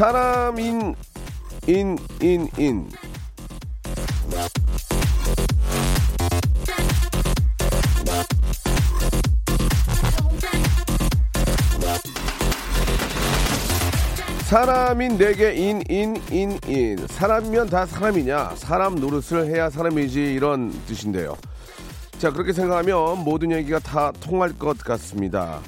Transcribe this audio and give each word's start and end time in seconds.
사람인 0.00 0.94
인 1.68 1.98
인 2.22 2.48
인 2.56 2.88
사람인 14.48 15.18
네 15.18 15.32
개 15.32 15.52
인, 15.52 15.82
인, 15.90 16.16
인, 16.32 16.58
인. 16.66 17.06
사람이면 17.06 17.68
다 17.68 17.84
사람이냐? 17.84 18.54
사람 18.56 18.94
노릇을 18.94 19.48
해야 19.54 19.68
사람이지. 19.68 20.32
이런 20.32 20.72
뜻인데요. 20.86 21.36
자, 22.18 22.30
그렇게 22.32 22.54
생각하면 22.54 23.22
모든 23.22 23.52
얘기가 23.52 23.78
다 23.80 24.12
통할 24.18 24.56
것 24.58 24.78
같습니다. 24.78 25.60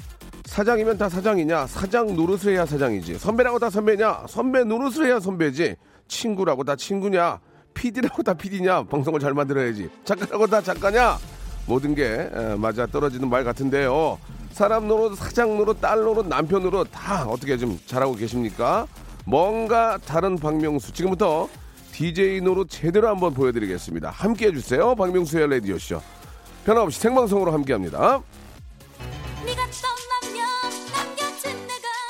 사장이면 0.53 0.99
다 0.99 1.09
사장이냐? 1.09 1.65
사장 1.65 2.15
노릇을 2.15 2.53
해야 2.53 2.63
사장이지. 2.63 3.17
선배라고 3.17 3.57
다 3.57 3.71
선배냐? 3.71 4.25
선배 4.29 4.63
노릇을 4.63 5.07
해야 5.07 5.19
선배지. 5.19 5.75
친구라고 6.07 6.63
다 6.63 6.75
친구냐? 6.75 7.39
PD라고 7.73 8.21
다 8.21 8.35
PD냐? 8.35 8.83
방송을 8.83 9.19
잘 9.19 9.33
만들어야지. 9.33 9.89
작가라고 10.05 10.45
다 10.45 10.61
작가냐? 10.61 11.17
모든 11.65 11.95
게 11.95 12.29
에, 12.31 12.55
맞아 12.55 12.85
떨어지는 12.85 13.31
말 13.31 13.43
같은데요. 13.43 14.19
사람 14.51 14.87
노릇, 14.87 15.17
사장 15.17 15.57
노릇, 15.57 15.81
딸 15.81 16.03
노릇, 16.03 16.27
남편 16.27 16.61
노릇 16.61 16.87
다 16.91 17.25
어떻게 17.27 17.57
좀 17.57 17.79
잘하고 17.87 18.13
계십니까? 18.13 18.85
뭔가 19.25 19.97
다른 20.05 20.37
박명수 20.37 20.93
지금부터 20.93 21.49
DJ 21.93 22.41
노릇 22.41 22.69
제대로 22.69 23.07
한번 23.07 23.33
보여드리겠습니다. 23.33 24.11
함께 24.11 24.49
해주세요. 24.49 24.93
박명수의 24.93 25.49
라디오 25.49 25.79
쇼. 25.79 25.99
변함없이 26.63 26.99
생방송으로 26.99 27.51
함께합니다. 27.51 28.21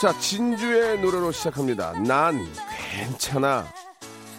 자 0.04 0.12
진주의 0.20 1.00
노래로 1.00 1.32
시작합니다. 1.32 1.94
난 1.94 2.46
괜찮아. 2.92 3.66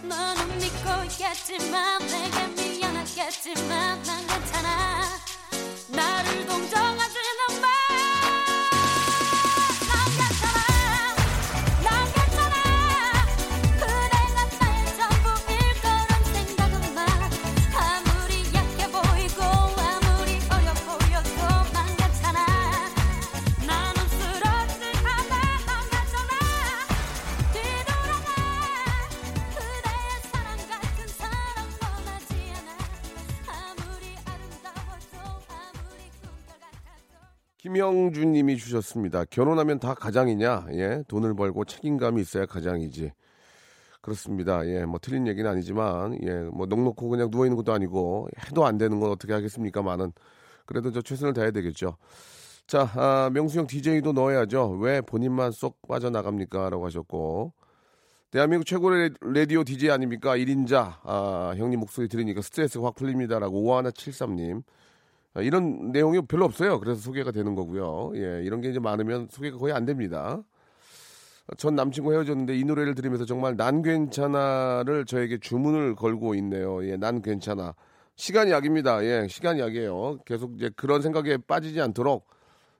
너는 0.02 0.58
믿고 0.58 1.04
있겠지만 1.04 2.00
내게 2.00 2.78
미안하겠지만 2.78 4.02
난 4.02 4.33
김영준 37.64 38.32
님이 38.32 38.58
주셨습니다. 38.58 39.24
결혼하면 39.24 39.78
다 39.78 39.94
가장이냐? 39.94 40.66
예, 40.72 41.02
돈을 41.08 41.34
벌고 41.34 41.64
책임감이 41.64 42.20
있어야 42.20 42.44
가장이지. 42.44 43.10
그렇습니다. 44.02 44.66
예, 44.66 44.84
뭐 44.84 44.98
틀린 45.00 45.26
얘기는 45.26 45.50
아니지만, 45.50 46.18
예, 46.24 46.40
뭐 46.52 46.66
넉넉고 46.66 47.08
그냥 47.08 47.30
누워 47.30 47.46
있는 47.46 47.56
것도 47.56 47.72
아니고 47.72 48.28
해도 48.46 48.66
안 48.66 48.76
되는 48.76 49.00
건 49.00 49.10
어떻게 49.10 49.32
하겠습니까만은 49.32 50.12
그래도 50.66 50.92
저 50.92 51.00
최선을 51.00 51.32
다해야 51.32 51.52
되겠죠. 51.52 51.96
자, 52.66 52.82
아, 52.96 53.30
명수형 53.32 53.66
DJ도 53.66 54.12
넣어야죠. 54.12 54.72
왜 54.72 55.00
본인만 55.00 55.50
쏙 55.50 55.80
빠져나갑니까?라고 55.88 56.84
하셨고. 56.84 57.54
대한민국 58.30 58.66
최고의 58.66 59.12
라디오 59.22 59.64
DJ 59.64 59.88
아닙니까? 59.88 60.36
1인자. 60.36 60.98
아, 61.02 61.54
형님 61.56 61.80
목소리 61.80 62.08
들으니까 62.08 62.42
스트레스가 62.42 62.84
확 62.84 62.94
풀립니다라고 62.94 63.62
5173님. 63.62 64.64
아, 65.34 65.42
이런 65.42 65.90
내용이 65.90 66.22
별로 66.26 66.44
없어요. 66.44 66.78
그래서 66.80 67.00
소개가 67.00 67.32
되는 67.32 67.54
거고요. 67.54 68.12
예, 68.14 68.42
이런 68.44 68.60
게 68.60 68.70
이제 68.70 68.78
많으면 68.78 69.28
소개가 69.30 69.58
거의 69.58 69.74
안 69.74 69.84
됩니다. 69.84 70.42
전 71.58 71.74
남친과 71.74 72.12
헤어졌는데 72.12 72.56
이 72.56 72.64
노래를 72.64 72.94
들으면서 72.94 73.26
정말 73.26 73.56
난 73.56 73.82
괜찮아를 73.82 75.04
저에게 75.04 75.38
주문을 75.38 75.94
걸고 75.96 76.34
있네요. 76.36 76.86
예, 76.88 76.96
난 76.96 77.20
괜찮아. 77.20 77.74
시간이 78.16 78.52
약입니다. 78.52 79.04
예, 79.04 79.26
시간이 79.28 79.60
약이에요. 79.60 80.18
계속 80.24 80.54
이제 80.56 80.70
그런 80.74 81.02
생각에 81.02 81.36
빠지지 81.36 81.80
않도록 81.80 82.26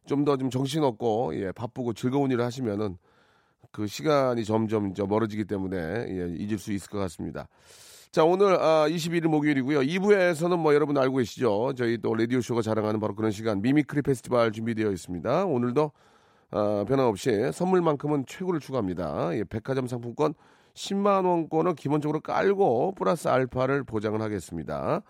좀더좀 0.07 0.51
정신없고 0.51 1.33
예, 1.35 1.53
바쁘고 1.53 1.93
즐거운 1.93 2.31
일을 2.31 2.45
하시면은 2.45 2.97
그 3.71 3.87
시간이 3.87 4.45
점점 4.45 4.91
이제 4.91 5.03
멀어지기 5.03 5.45
때문에 5.45 5.77
예, 5.77 6.35
잊을 6.39 6.59
수 6.59 6.73
있을 6.73 6.89
것 6.89 6.99
같습니다. 6.99 7.49
자, 8.15 8.23
오늘 8.23 8.55
아, 8.61 8.87
21일 8.89 9.27
목요일이고요. 9.27 9.81
2부에서는 9.81 10.57
뭐 10.57 10.73
여러분 10.73 10.97
알고 10.97 11.17
계시죠? 11.17 11.73
저희 11.77 11.99
또 11.99 12.15
라디오쇼가 12.15 12.63
자랑하는 12.63 13.01
바로 13.01 13.17
그런 13.17 13.33
시간 13.33 13.61
mimicry 13.61 14.03
페스티벌 14.03 14.53
준비되어 14.53 14.93
있습니다. 14.93 15.47
오늘도 15.47 15.91
아, 16.53 16.85
변함없이 16.87 17.51
선물만큼은 17.53 18.27
최고를 18.29 18.61
추구합니다. 18.61 19.37
예, 19.37 19.43
백화점 19.43 19.89
상품권 19.89 20.35
10만 20.75 21.27
원권을 21.27 21.75
기본적으로 21.75 22.21
깔고 22.21 22.95
플러스 22.95 23.27
알파를 23.27 23.83
보장을 23.83 24.23
하겠습니다. 24.23 25.03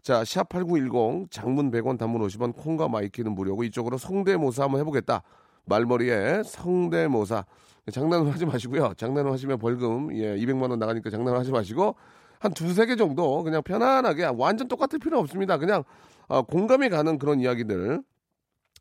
자, 0.00 0.22
샵8910 0.22 1.30
장문 1.30 1.70
100원 1.70 1.98
단문 1.98 2.26
50원 2.26 2.56
콩과 2.56 2.88
마이케이는 2.88 3.32
무료고 3.32 3.64
이쪽으로 3.64 3.98
성대모사 3.98 4.64
한번 4.64 4.80
해보겠다. 4.80 5.22
말머리에 5.66 6.44
성대모사. 6.46 7.44
장난을 7.92 8.32
하지 8.32 8.46
마시고요. 8.46 8.94
장난을 8.96 9.30
하시면 9.30 9.58
벌금 9.58 10.16
예, 10.16 10.36
200만 10.36 10.70
원 10.70 10.78
나가니까 10.78 11.10
장난을 11.10 11.38
하지 11.38 11.50
마시고 11.50 11.96
한 12.40 12.54
두세 12.54 12.86
개 12.86 12.96
정도 12.96 13.42
그냥 13.42 13.62
편안하게 13.62 14.30
완전 14.36 14.66
똑같을 14.66 14.98
필요 14.98 15.18
없습니다. 15.20 15.58
그냥 15.58 15.84
아, 16.26 16.40
공감이 16.40 16.88
가는 16.88 17.18
그런 17.18 17.38
이야기들. 17.38 18.02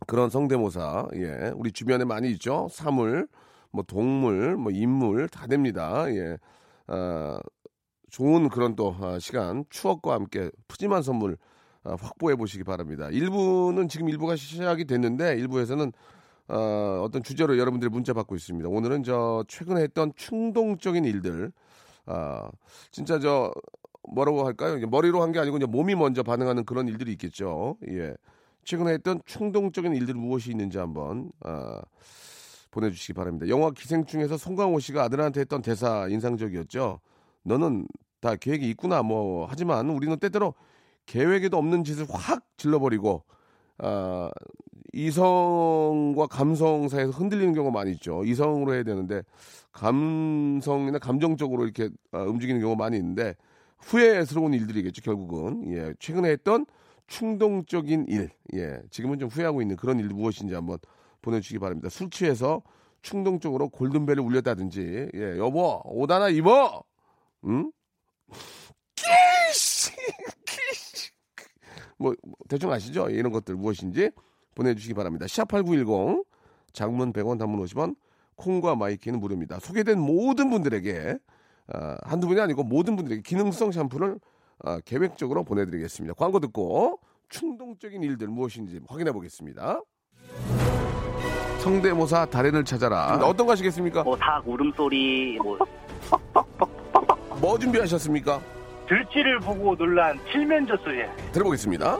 그런 0.07 0.29
성대모사. 0.29 1.09
예. 1.15 1.51
우리 1.55 1.73
주변에 1.73 2.05
많이 2.05 2.31
있죠? 2.31 2.69
사물 2.71 3.27
뭐 3.71 3.83
동물 3.83 4.55
뭐 4.55 4.71
인물 4.71 5.27
다 5.27 5.45
됩니다. 5.45 6.05
예. 6.09 6.37
아, 6.87 7.37
좋은 8.09 8.47
그런 8.47 8.77
또 8.77 8.95
아, 9.01 9.19
시간 9.19 9.65
추억과 9.69 10.13
함께 10.13 10.49
푸짐한 10.69 11.03
선물 11.03 11.37
아, 11.83 11.97
확보해 11.99 12.37
보시기 12.37 12.63
바랍니다. 12.63 13.09
1부는 13.09 13.89
지금 13.89 14.07
1부가 14.07 14.37
시작이 14.37 14.85
됐는데 14.85 15.35
1부에서는 15.35 15.91
어, 16.47 17.01
어떤 17.03 17.23
주제로 17.23 17.57
여러분들의 17.57 17.89
문자 17.91 18.13
받고 18.13 18.35
있습니다. 18.35 18.69
오늘은 18.69 19.03
저 19.03 19.43
최근에 19.49 19.81
했던 19.81 20.13
충동적인 20.15 21.03
일들 21.03 21.51
아 22.09 22.49
진짜 22.91 23.19
저 23.19 23.53
뭐라고 24.13 24.45
할까요 24.45 24.79
머리로 24.87 25.21
한 25.21 25.31
게 25.31 25.39
아니고 25.39 25.57
이제 25.57 25.65
몸이 25.67 25.93
먼저 25.95 26.23
반응하는 26.23 26.65
그런 26.65 26.87
일들이 26.87 27.11
있겠죠 27.13 27.77
예 27.87 28.15
최근에 28.63 28.93
했던 28.93 29.21
충동적인 29.25 29.93
일들 29.95 30.15
무엇이 30.15 30.51
있는지 30.51 30.77
한번 30.77 31.31
아, 31.41 31.81
보내주시기 32.71 33.13
바랍니다. 33.13 33.47
영화 33.47 33.71
기생충에서 33.71 34.37
송강호 34.37 34.79
씨가 34.79 35.03
아들한테 35.03 35.39
했던 35.39 35.61
대사 35.63 36.07
인상적이었죠. 36.07 36.99
너는 37.43 37.87
다 38.21 38.35
계획이 38.35 38.69
있구나 38.71 39.01
뭐 39.01 39.47
하지만 39.49 39.89
우리는 39.89 40.15
때때로 40.19 40.53
계획에도 41.07 41.57
없는 41.57 41.83
짓을 41.83 42.05
확 42.11 42.43
질러버리고 42.57 43.23
아, 43.79 44.29
이성과 44.93 46.27
감성 46.27 46.87
사이에서 46.87 47.11
흔들리는 47.11 47.53
경우가 47.53 47.77
많이 47.77 47.91
있죠. 47.91 48.23
이성으로 48.23 48.73
해야 48.73 48.83
되는데 48.83 49.23
감성이나 49.71 50.99
감정적으로 50.99 51.63
이렇게 51.63 51.89
아, 52.11 52.21
움직이는 52.23 52.61
경우가 52.61 52.83
많이 52.83 52.97
있는데 52.97 53.35
후회스러운 53.79 54.53
일들이겠죠. 54.53 55.01
결국은 55.01 55.71
예, 55.73 55.93
최근에 55.99 56.29
했던 56.29 56.65
충동적인 57.07 58.05
일, 58.07 58.29
예, 58.53 58.81
지금은 58.91 59.19
좀 59.19 59.29
후회하고 59.29 59.61
있는 59.61 59.75
그런 59.75 59.99
일 59.99 60.07
무엇인지 60.07 60.53
한번 60.53 60.77
보내주시기 61.21 61.59
바랍니다. 61.59 61.89
술 61.89 62.09
취해서 62.09 62.61
충동적으로 63.01 63.69
골든벨을 63.69 64.19
울렸다든지, 64.19 65.09
예, 65.15 65.37
여보, 65.37 65.81
옷 65.85 66.11
하나 66.11 66.29
입어! 66.29 66.83
응? 67.45 67.71
뭐, 71.97 72.13
대충 72.47 72.71
아시죠? 72.71 73.09
이런 73.09 73.31
것들 73.31 73.55
무엇인지 73.55 74.11
보내주시기 74.55 74.93
바랍니다. 74.93 75.25
샵8910, 75.25 76.25
장문 76.73 77.13
100원, 77.13 77.39
단문 77.39 77.63
50원, 77.65 77.95
콩과 78.35 78.75
마이케이는 78.75 79.19
무료입니다. 79.19 79.59
소개된 79.59 79.99
모든 79.99 80.49
분들에게 80.49 81.17
아, 81.73 81.97
한두 82.03 82.27
분이 82.27 82.39
아니고 82.39 82.63
모든 82.63 82.95
분들에게 82.95 83.21
기능성 83.21 83.71
샴푸를 83.71 84.19
아, 84.63 84.79
계획적으로 84.85 85.43
보내드리겠습니다. 85.43 86.13
광고 86.15 86.39
듣고 86.39 86.99
충동적인 87.29 88.01
일들 88.03 88.27
무엇인지 88.27 88.79
확인해 88.87 89.11
보겠습니다. 89.11 89.81
성대모사 91.59 92.25
달인을 92.27 92.63
찾아라. 92.65 93.19
어떤 93.23 93.45
거 93.45 93.51
하시겠습니까? 93.51 94.03
뭐 94.03 94.15
닭 94.17 94.47
울음소리 94.47 95.37
뭐 95.43 95.57
뭐 97.41 97.57
준비하셨습니까? 97.57 98.41
들쥐를 98.89 99.39
보고 99.39 99.75
놀란 99.75 100.19
칠면조 100.31 100.75
소리 100.77 101.03
들어보겠습니다. 101.31 101.99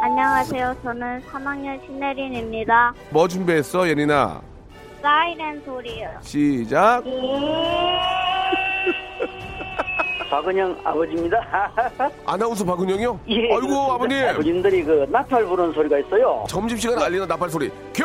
안녕하세요. 0.00 0.76
저는 0.82 1.22
3학년 1.30 1.84
신혜린입니다. 1.86 2.94
뭐 3.10 3.26
준비했어, 3.26 3.88
예린아? 3.88 4.40
사이렌 5.02 5.62
소리요. 5.64 6.10
시작. 6.20 7.02
박은영 10.30 10.76
아버지입니다. 10.84 11.70
아나운서 12.26 12.64
박은영이요? 12.64 13.20
예, 13.28 13.52
아이고. 13.54 13.92
아버님. 13.92 14.28
아버님들이 14.28 14.82
그 14.82 15.06
나팔 15.08 15.44
부르는 15.46 15.72
소리가 15.72 15.98
있어요. 16.00 16.44
점심시간 16.48 17.00
알리는 17.00 17.26
나팔 17.28 17.48
소리 17.48 17.70
큐. 17.94 18.04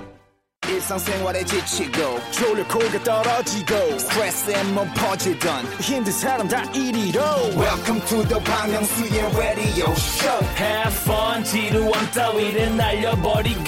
일상생활에 0.71 1.43
지치고, 1.43 2.19
졸려 2.31 2.67
코가 2.67 3.03
떨어지고, 3.03 3.99
스트레스에 3.99 4.63
몸 4.73 4.87
퍼지던, 4.95 5.65
힘든 5.81 6.11
사람 6.11 6.47
다 6.47 6.63
이리로. 6.71 7.21
welcome 7.55 8.01
to 8.05 8.23
the 8.27 8.43
Bang 8.43 8.71
Myung-soo's 8.71 9.35
radio 9.37 9.91
show. 9.91 10.39
Have 10.57 10.95
fun 11.03 11.43
지루한 11.43 12.11
따위를 12.11 12.75
날려버리고. 12.77 13.61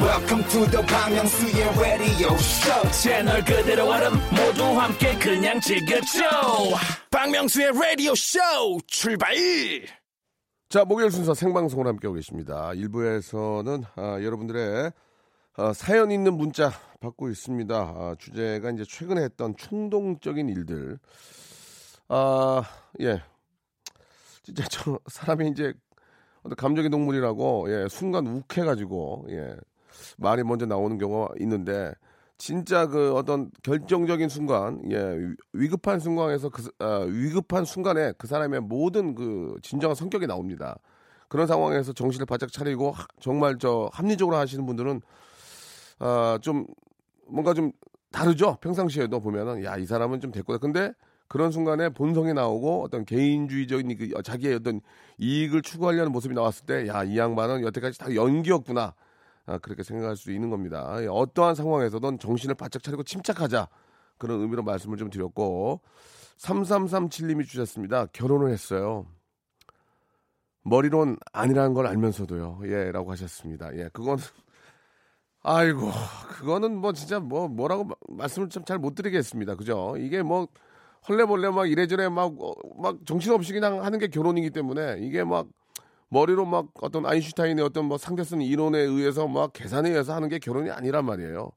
Welcome 0.00 0.44
to 0.48 0.66
the 0.70 0.86
Bang 0.86 1.14
Myung-soo's 1.14 1.78
radio 1.78 2.34
show. 2.34 2.90
채널 2.90 3.44
그대로 3.44 3.88
얼음 3.88 4.14
모두 4.30 4.64
함께 4.78 5.16
그냥 5.18 5.60
즐겨줘. 5.60 6.20
박명수의 7.10 7.72
라디오 7.72 8.14
쇼 8.14 8.38
출발! 8.86 9.34
자, 10.68 10.84
목요일 10.84 11.10
순서 11.10 11.32
생방송을 11.32 11.86
함께하고 11.86 12.14
계십니다. 12.16 12.72
일부에서는 12.74 13.84
아, 13.96 14.18
여러분들의 14.22 14.92
아, 15.60 15.72
사연 15.72 16.12
있는 16.12 16.34
문자 16.36 16.70
받고 17.00 17.28
있습니다. 17.30 17.74
아, 17.76 18.14
주제가 18.16 18.70
이제 18.70 18.84
최근에 18.84 19.22
했던 19.24 19.56
충동적인 19.56 20.48
일들. 20.48 21.00
아, 22.06 22.62
예. 23.00 23.20
진짜 24.44 24.64
저 24.70 25.00
사람이 25.08 25.48
이제 25.48 25.74
어떤 26.44 26.54
감정의 26.54 26.90
동물이라고 26.90 27.66
예, 27.72 27.88
순간 27.90 28.28
욱해가지고 28.28 29.26
예, 29.30 29.56
말이 30.16 30.44
먼저 30.44 30.64
나오는 30.64 30.96
경우가 30.96 31.34
있는데 31.40 31.92
진짜 32.38 32.86
그 32.86 33.12
어떤 33.16 33.50
결정적인 33.64 34.28
순간, 34.28 34.80
예, 34.92 34.96
위- 35.18 35.34
위급한 35.54 35.98
순간에서 35.98 36.50
그, 36.50 36.62
사- 36.62 36.70
아, 36.78 36.98
위급한 37.00 37.64
순간에 37.64 38.12
그 38.16 38.28
사람의 38.28 38.60
모든 38.60 39.16
그 39.16 39.56
진정한 39.60 39.96
성격이 39.96 40.28
나옵니다. 40.28 40.78
그런 41.26 41.48
상황에서 41.48 41.92
정신을 41.92 42.26
바짝 42.26 42.52
차리고 42.52 42.92
하- 42.92 43.08
정말 43.18 43.58
저 43.58 43.90
합리적으로 43.92 44.36
하시는 44.36 44.64
분들은 44.64 45.00
아, 45.98 46.38
좀 46.42 46.66
뭔가 47.26 47.54
좀 47.54 47.72
다르죠. 48.10 48.56
평상시에도 48.60 49.20
보면은 49.20 49.64
야, 49.64 49.76
이 49.76 49.86
사람은 49.86 50.20
좀 50.20 50.30
됐구나. 50.30 50.58
근데 50.58 50.92
그런 51.28 51.50
순간에 51.50 51.90
본성이 51.90 52.32
나오고 52.32 52.84
어떤 52.84 53.04
개인주의적인 53.04 53.98
그 53.98 54.10
어, 54.16 54.22
자기의 54.22 54.54
어떤 54.56 54.80
이익을 55.18 55.62
추구하려는 55.62 56.10
모습이 56.10 56.34
나왔을 56.34 56.64
때 56.66 56.88
야, 56.88 57.04
이 57.04 57.18
양반은 57.18 57.62
여태까지 57.62 57.98
다 57.98 58.14
연기였구나. 58.14 58.94
아, 59.46 59.58
그렇게 59.58 59.82
생각할 59.82 60.16
수 60.16 60.30
있는 60.32 60.50
겁니다. 60.50 60.96
예, 61.00 61.06
어떠한 61.06 61.54
상황에서든 61.54 62.18
정신을 62.18 62.54
바짝 62.54 62.82
차리고 62.82 63.02
침착하자. 63.02 63.68
그런 64.18 64.40
의미로 64.40 64.62
말씀을 64.62 64.96
좀 64.96 65.10
드렸고 65.10 65.80
3337님이 66.38 67.46
주셨습니다. 67.46 68.06
결혼을 68.06 68.50
했어요. 68.50 69.06
머리론 70.62 71.16
아니라는 71.32 71.74
걸 71.74 71.86
알면서도요. 71.86 72.60
예, 72.64 72.90
라고 72.90 73.10
하셨습니다. 73.12 73.74
예, 73.76 73.88
그건 73.92 74.18
아이고, 75.50 75.90
그거는 76.28 76.76
뭐 76.76 76.92
진짜 76.92 77.20
뭐 77.20 77.48
뭐라고 77.48 77.84
마- 77.84 77.94
말씀을 78.10 78.50
좀잘못 78.50 78.94
드리겠습니다. 78.94 79.54
그죠? 79.54 79.94
이게 79.98 80.22
뭐 80.22 80.46
헐레벌레 81.08 81.48
막 81.50 81.70
이래저래 81.70 82.10
막 82.10 82.34
어, 82.42 82.54
막 82.76 82.98
정신없이 83.06 83.54
그냥 83.54 83.82
하는 83.82 83.98
게 83.98 84.08
결혼이기 84.08 84.50
때문에 84.50 84.98
이게 85.00 85.24
막 85.24 85.46
머리로 86.10 86.44
막 86.44 86.68
어떤 86.82 87.06
아인슈타인의 87.06 87.64
어떤 87.64 87.86
뭐 87.86 87.96
상대성 87.98 88.42
이론에 88.42 88.78
의해서 88.80 89.26
막 89.26 89.52
계산에 89.54 89.88
의해서 89.90 90.14
하는 90.14 90.28
게 90.28 90.38
결혼이 90.38 90.70
아니란 90.70 91.06
말이에요. 91.06 91.50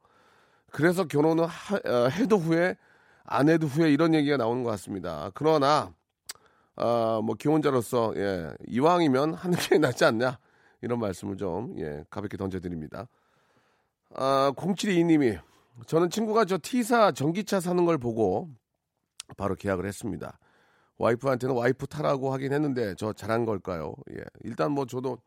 그래서 0.71 1.05
결혼은 1.05 1.45
하- 1.45 1.75
어, 1.77 2.07
해도 2.09 2.37
후에 2.37 2.77
안 3.25 3.49
해도 3.49 3.67
후에 3.67 3.91
이런 3.91 4.13
얘기가 4.15 4.37
나오는 4.37 4.63
것 4.63 4.71
같습니다. 4.71 5.31
그러나 5.33 5.93
아, 6.77 7.21
뭐 7.23 7.35
기혼자로서 7.35 8.13
예, 8.17 8.51
이왕이면 8.67 9.33
하는 9.35 9.57
게 9.59 9.77
낫지 9.79 10.05
않냐 10.05 10.39
이런 10.81 10.99
말씀을 10.99 11.37
좀 11.37 11.75
예, 11.79 12.03
가볍게 12.09 12.37
던져드립니다. 12.37 13.07
아, 14.15 14.51
0722님이 14.55 15.39
저는 15.87 16.09
친구가 16.09 16.45
저 16.45 16.57
T사 16.61 17.11
전기차 17.11 17.59
사는 17.59 17.85
걸 17.85 17.97
보고 17.97 18.49
바로 19.37 19.55
계약을 19.55 19.85
했습니다. 19.85 20.37
와이프한테는 20.97 21.55
와이프 21.55 21.87
타라고 21.87 22.31
하긴 22.33 22.53
했는데 22.53 22.93
저 22.95 23.13
잘한 23.13 23.45
걸까요? 23.45 23.95
예. 24.11 24.23
일단 24.43 24.71
뭐 24.71 24.85
저도 24.85 25.17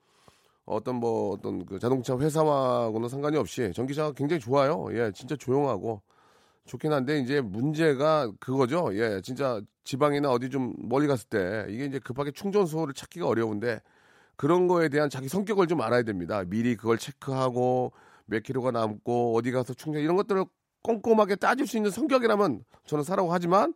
어떤 0.65 0.97
뭐 0.97 1.31
어떤 1.33 1.67
그 1.67 1.79
자동차 1.79 2.17
회사하고는 2.17 3.09
상관이 3.09 3.37
없이 3.37 3.73
전기차가 3.75 4.13
굉장히 4.13 4.41
좋아요. 4.41 4.87
예, 4.93 5.11
진짜 5.13 5.37
조용하고 5.37 6.03
좋긴 6.67 6.93
한데 6.93 7.19
이제 7.19 7.41
문제가 7.41 8.31
그거죠. 8.39 8.91
예, 8.93 9.21
진짜 9.23 9.61
지방이나 9.83 10.31
어디 10.31 10.49
좀 10.49 10.75
멀리 10.79 11.07
갔을 11.07 11.29
때 11.29 11.67
이게 11.69 11.85
이제 11.87 11.99
급하게 11.99 12.31
충전 12.31 12.67
소를 12.67 12.95
찾기가 12.95 13.27
어려운데 13.27 13.81
그런 14.37 14.69
거에 14.69 14.89
대한 14.89 15.11
자기 15.11 15.29
성격을 15.29 15.67
좀 15.67 15.81
알아야 15.81 16.03
됩니다. 16.03 16.43
미리 16.47 16.77
그걸 16.77 16.99
체크하고 16.99 17.93
몇 18.27 18.43
킬로가 18.43 18.71
남고 18.71 19.37
어디 19.37 19.51
가서 19.53 19.75
충전 19.75 20.03
이런 20.03 20.17
것들을 20.17 20.45
꼼꼼하게 20.83 21.37
따질 21.37 21.67
수 21.67 21.77
있는 21.77 21.91
성격이라면 21.91 22.65
저는 22.87 23.05
사라고 23.05 23.33
하지만 23.33 23.75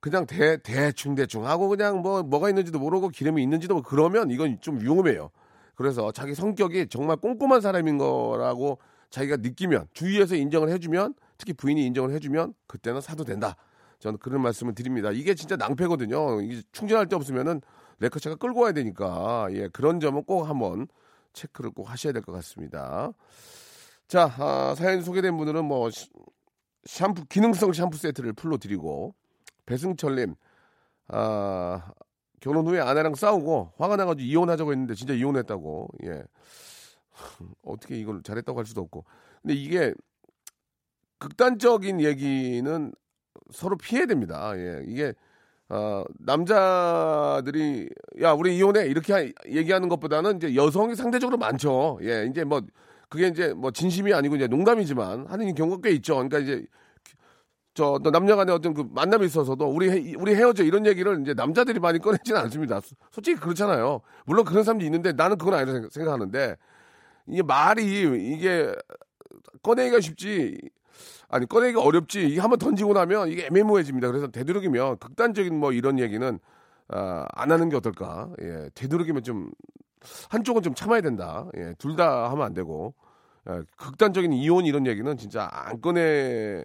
그냥 0.00 0.26
대, 0.26 0.56
대충 0.62 1.14
대충 1.14 1.46
하고 1.46 1.68
그냥 1.68 2.00
뭐 2.00 2.22
뭐가 2.22 2.48
있는지도 2.48 2.78
모르고 2.78 3.08
기름이 3.08 3.42
있는지도 3.42 3.74
모르고 3.74 3.88
그러면 3.88 4.30
이건 4.30 4.60
좀 4.60 4.80
위험해요. 4.80 5.30
그래서 5.74 6.12
자기 6.12 6.34
성격이 6.34 6.88
정말 6.88 7.16
꼼꼼한 7.16 7.60
사람인 7.60 7.98
거라고 7.98 8.78
자기가 9.10 9.38
느끼면 9.38 9.88
주위에서 9.92 10.36
인정을 10.36 10.70
해주면 10.70 11.14
특히 11.38 11.52
부인이 11.52 11.84
인정을 11.86 12.12
해주면 12.12 12.54
그때는 12.66 13.00
사도 13.00 13.24
된다. 13.24 13.56
저는 13.98 14.18
그런 14.18 14.40
말씀을 14.42 14.74
드립니다. 14.74 15.10
이게 15.12 15.34
진짜 15.34 15.56
낭패거든요. 15.56 16.40
이게 16.42 16.62
충전할 16.72 17.08
데 17.08 17.16
없으면은 17.16 17.60
레커차가 17.98 18.36
끌고 18.36 18.60
와야 18.60 18.72
되니까 18.72 19.48
예 19.52 19.68
그런 19.68 20.00
점은 20.00 20.24
꼭 20.24 20.44
한번 20.48 20.86
체크를 21.34 21.70
꼭 21.70 21.90
하셔야 21.90 22.12
될 22.12 22.22
것 22.22 22.32
같습니다. 22.32 23.12
자 24.10 24.24
아, 24.38 24.74
사연 24.76 25.02
소개된 25.02 25.36
분들은 25.36 25.64
뭐 25.64 25.88
시- 25.88 26.10
샴푸 26.84 27.24
기능성 27.26 27.72
샴푸 27.72 27.96
세트를 27.96 28.32
풀로 28.32 28.56
드리고 28.58 29.14
배승철님 29.66 30.34
아 31.06 31.92
결혼 32.40 32.66
후에 32.66 32.80
아내랑 32.80 33.14
싸우고 33.14 33.74
화가 33.78 33.94
나가지고 33.94 34.26
이혼하자고 34.26 34.72
했는데 34.72 34.94
진짜 34.94 35.14
이혼했다고. 35.14 35.88
예. 36.06 36.24
어떻게 37.62 37.96
이걸 38.00 38.20
잘했다고 38.24 38.58
할 38.58 38.66
수도 38.66 38.80
없고. 38.80 39.04
근데 39.42 39.54
이게 39.54 39.94
극단적인 41.18 42.00
얘기는 42.00 42.92
서로 43.52 43.76
피해야 43.76 44.06
됩니다. 44.06 44.54
예. 44.56 44.82
이게 44.88 45.12
어, 45.68 46.02
남자들이 46.18 47.88
야 48.22 48.32
우리 48.32 48.56
이혼해! 48.56 48.86
이렇게 48.86 49.12
하- 49.12 49.28
얘기하는 49.46 49.88
것보다는 49.88 50.38
이제 50.38 50.56
여성이 50.56 50.96
상대적으로 50.96 51.36
많죠. 51.36 52.00
예. 52.02 52.26
이제 52.28 52.42
뭐 52.42 52.60
그게 53.10 53.26
이제 53.28 53.52
뭐 53.52 53.70
진심이 53.72 54.14
아니고 54.14 54.36
이제 54.36 54.46
농담이지만 54.46 55.26
하는 55.26 55.54
경우가 55.54 55.82
꽤 55.82 55.90
있죠 55.96 56.14
그러니까 56.14 56.38
이제 56.38 56.64
저 57.74 58.00
남녀간의 58.02 58.54
어떤 58.54 58.72
그 58.74 58.86
만남이 58.90 59.26
있어서도 59.26 59.66
우리 59.66 59.90
헤, 59.90 60.14
우리 60.18 60.34
헤어져 60.34 60.64
이런 60.64 60.86
얘기를 60.86 61.20
이제 61.20 61.34
남자들이 61.34 61.78
많이 61.78 61.98
꺼내지는 62.00 62.40
않습니다. 62.42 62.80
소- 62.80 62.96
솔직히 63.12 63.38
그렇잖아요. 63.40 64.00
물론 64.26 64.44
그런 64.44 64.64
사람도 64.64 64.84
있는데 64.84 65.12
나는 65.12 65.38
그건 65.38 65.54
아니라 65.54 65.72
생각- 65.74 65.92
생각하는데 65.92 66.56
이게 67.28 67.42
말이 67.42 67.84
이게 68.34 68.72
꺼내기가 69.62 70.00
쉽지 70.00 70.58
아니 71.28 71.46
꺼내기 71.46 71.78
어렵지. 71.78 72.26
이게 72.28 72.40
한번 72.40 72.58
던지고 72.58 72.92
나면 72.92 73.28
이게 73.28 73.46
애매모호해집니다. 73.46 74.08
그래서 74.08 74.26
되도록이면 74.28 74.98
극단적인 74.98 75.54
뭐 75.56 75.72
이런 75.72 75.98
얘기는 76.00 76.38
아, 76.88 77.24
안 77.34 77.52
하는 77.52 77.68
게 77.68 77.76
어떨까. 77.76 78.30
예, 78.42 78.68
되도록이면 78.74 79.22
좀 79.22 79.52
한쪽은 80.30 80.62
좀 80.62 80.74
참아야 80.74 81.00
된다. 81.00 81.48
예, 81.56 81.74
둘 81.78 81.96
다 81.96 82.30
하면 82.30 82.44
안 82.46 82.54
되고 82.54 82.94
예, 83.48 83.62
극단적인 83.76 84.32
이혼 84.32 84.66
이런 84.66 84.86
얘기는 84.86 85.16
진짜 85.16 85.48
안 85.50 85.80
꺼냈으면 85.80 86.64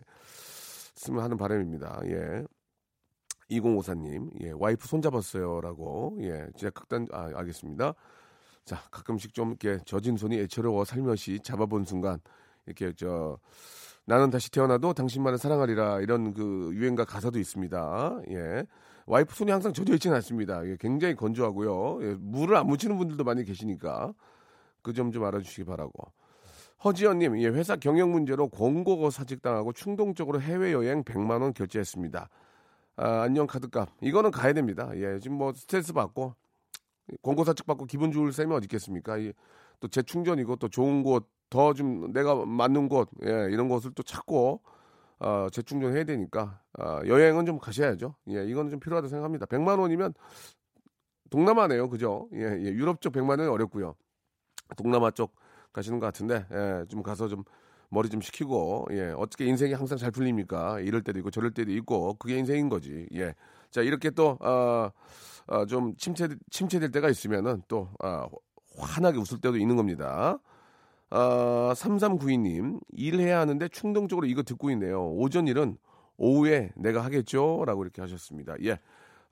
하는 1.23 1.37
바람입니다. 1.37 2.01
예. 2.05 2.43
2054님, 3.51 4.31
예, 4.41 4.51
와이프 4.55 4.87
손잡았어요라고, 4.87 6.17
예, 6.21 6.47
진짜 6.55 6.71
극단, 6.71 7.05
아, 7.11 7.29
알겠습니다. 7.35 7.93
자, 8.65 8.81
가끔씩 8.89 9.35
좀 9.35 9.49
이렇게 9.49 9.77
젖은 9.85 10.17
손이 10.17 10.39
애처로워 10.39 10.83
살며시 10.83 11.39
잡아본 11.43 11.85
순간, 11.85 12.19
이렇게 12.65 12.91
저, 12.97 13.37
나는 14.05 14.31
다시 14.31 14.49
태어나도 14.49 14.93
당신만을 14.93 15.37
사랑하리라, 15.37 16.01
이런 16.01 16.33
그 16.33 16.71
유행가 16.73 17.05
가사도 17.05 17.37
있습니다. 17.37 18.21
예. 18.31 18.65
와이프 19.07 19.35
손이 19.35 19.51
항상 19.51 19.71
젖어 19.73 19.93
있지는 19.93 20.15
않습니다. 20.17 20.65
예, 20.67 20.77
굉장히 20.79 21.15
건조하고요. 21.15 21.99
예, 22.03 22.15
물을 22.19 22.55
안 22.55 22.67
묻히는 22.67 22.97
분들도 22.97 23.23
많이 23.23 23.43
계시니까, 23.43 24.13
그 24.81 24.93
점 24.93 25.11
좀 25.11 25.23
알아주시기 25.25 25.65
바라고. 25.65 26.11
허지연님, 26.83 27.39
예, 27.41 27.47
회사 27.47 27.75
경영 27.75 28.11
문제로 28.11 28.47
공고거 28.49 29.09
사직당하고 29.11 29.73
충동적으로 29.73 30.41
해외여행 30.41 31.03
100만 31.03 31.41
원 31.41 31.53
결제했습니다. 31.53 32.29
아, 32.97 33.21
안녕 33.21 33.47
카드값. 33.47 33.89
이거는 34.01 34.31
가야 34.31 34.53
됩니다. 34.53 34.89
예, 34.95 35.19
지금 35.19 35.37
뭐 35.37 35.53
스트레스 35.53 35.93
받고 35.93 36.33
공고 37.21 37.43
사측 37.43 37.65
받고 37.67 37.85
기분 37.85 38.11
좋을 38.11 38.31
셈이 38.33 38.53
어디 38.53 38.65
있겠습니까? 38.65 39.17
이, 39.17 39.33
또 39.79 39.87
재충전이고 39.87 40.55
또 40.57 40.67
좋은 40.69 41.03
곳, 41.03 41.27
더 41.49 41.73
좀 41.73 42.11
내가 42.13 42.35
맞는 42.45 42.89
곳, 42.89 43.09
예, 43.23 43.47
이런 43.51 43.69
곳을 43.69 43.91
또 43.95 44.01
찾고 44.03 44.61
어, 45.25 45.49
재충전 45.51 45.95
해야 45.95 46.03
되니까 46.03 46.61
어, 46.79 47.01
여행은 47.05 47.45
좀 47.45 47.59
가셔야죠. 47.59 48.15
예, 48.29 48.45
이거는 48.45 48.71
좀 48.71 48.79
필요하다 48.79 49.07
생각합니다. 49.07 49.45
100만 49.47 49.79
원이면 49.79 50.13
동남아네요, 51.29 51.89
그죠? 51.89 52.29
예, 52.33 52.39
예, 52.41 52.65
유럽 52.71 53.01
쪽 53.01 53.13
100만 53.13 53.39
원이 53.39 53.49
어렵고요. 53.49 53.95
동남아 54.77 55.11
쪽 55.11 55.35
가시는 55.73 55.99
것 55.99 56.05
같은데 56.07 56.45
예, 56.51 56.85
좀 56.87 57.03
가서 57.03 57.27
좀 57.27 57.43
머리 57.89 58.09
좀 58.09 58.21
식히고 58.21 58.87
예 58.91 59.13
어떻게 59.17 59.45
인생이 59.45 59.73
항상 59.73 59.97
잘 59.97 60.11
풀립니까 60.11 60.79
이럴 60.81 61.03
때도 61.03 61.19
있고 61.19 61.31
저럴 61.31 61.51
때도 61.51 61.71
있고 61.71 62.15
그게 62.15 62.37
인생인 62.37 62.69
거지 62.69 63.07
예 63.13 63.33
자 63.75 63.81
이렇게 63.81 64.09
또어좀 64.09 65.97
침체 65.97 66.29
침체될 66.49 66.91
때가 66.91 67.09
있으면은 67.09 67.61
또 67.67 67.89
어, 68.01 68.25
환하게 68.77 69.17
웃을 69.17 69.39
때도 69.41 69.57
있는 69.57 69.75
겁니다 69.75 70.39
아 71.09 71.73
3392님 71.75 72.79
일해야 72.91 73.39
하는데 73.39 73.67
충동적으로 73.69 74.27
이거 74.27 74.43
듣고 74.43 74.69
있네요. 74.71 75.07
오전 75.11 75.47
일은 75.47 75.77
오후에 76.17 76.71
내가 76.75 77.01
하겠죠 77.03 77.63
라고 77.65 77.83
이렇게 77.83 78.01
하셨습니다. 78.01 78.55
예. 78.63 78.79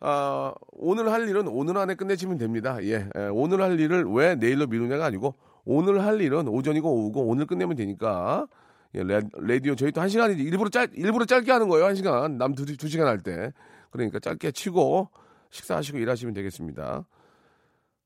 아, 0.05 0.53
오늘 0.73 1.09
할 1.11 1.29
일은 1.29 1.47
오늘 1.47 1.77
안에 1.77 1.95
끝내시면 1.95 2.37
됩니다. 2.37 2.77
예, 2.83 3.07
예, 3.15 3.21
오늘 3.31 3.61
할 3.61 3.79
일을 3.79 4.03
왜 4.11 4.35
내일로 4.35 4.67
미루냐가 4.67 5.05
아니고 5.05 5.35
오늘 5.63 6.03
할 6.03 6.19
일은 6.19 6.49
오전이고 6.49 6.89
오후고 6.93 7.25
오늘 7.25 7.45
끝내면 7.45 7.75
되니까. 7.77 8.47
예, 8.95 9.03
레, 9.03 9.21
라디오 9.37 9.75
저희 9.75 9.91
또한 9.93 10.09
시간 10.09 10.37
일부러 10.37 10.69
짧 10.69 10.89
일부러 10.93 11.25
짧게 11.25 11.51
하는 11.51 11.69
거예요. 11.69 11.85
한 11.85 11.95
시간. 11.95 12.37
남 12.37 12.53
두 12.53 12.65
두 12.65 12.87
시간 12.89 13.07
할 13.07 13.19
때. 13.19 13.53
그러니까 13.91 14.19
짧게 14.19 14.51
치고 14.51 15.09
식사하시고 15.51 15.97
일하시면 15.99 16.33
되겠습니다. 16.33 17.05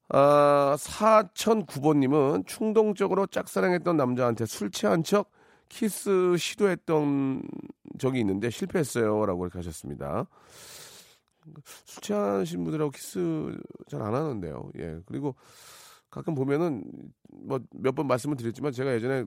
아 0.10 0.76
4009번님은 0.80 2.48
충동적으로 2.48 3.28
짝사랑했던 3.28 3.98
남자한테 3.98 4.46
술 4.46 4.72
취한 4.72 5.04
척 5.04 5.32
키스 5.70 6.36
시도했던 6.38 7.44
적이 8.00 8.22
있는데 8.22 8.50
실패했어요 8.50 9.26
라고 9.26 9.46
이렇게 9.46 9.60
하셨습니다. 9.60 10.28
술 11.86 12.02
취하신 12.04 12.64
분들하고 12.64 12.92
키스 12.92 13.20
잘 13.90 14.02
안 14.02 14.14
하는데요. 14.14 14.72
예. 14.80 15.00
그리고 15.06 15.36
가끔 16.10 16.36
보면은 16.36 16.84
뭐 17.30 17.60
몇 17.74 17.94
번 17.96 18.08
말씀을 18.08 18.38
드렸지만 18.38 18.72
제가 18.72 18.94
예전에 18.94 19.26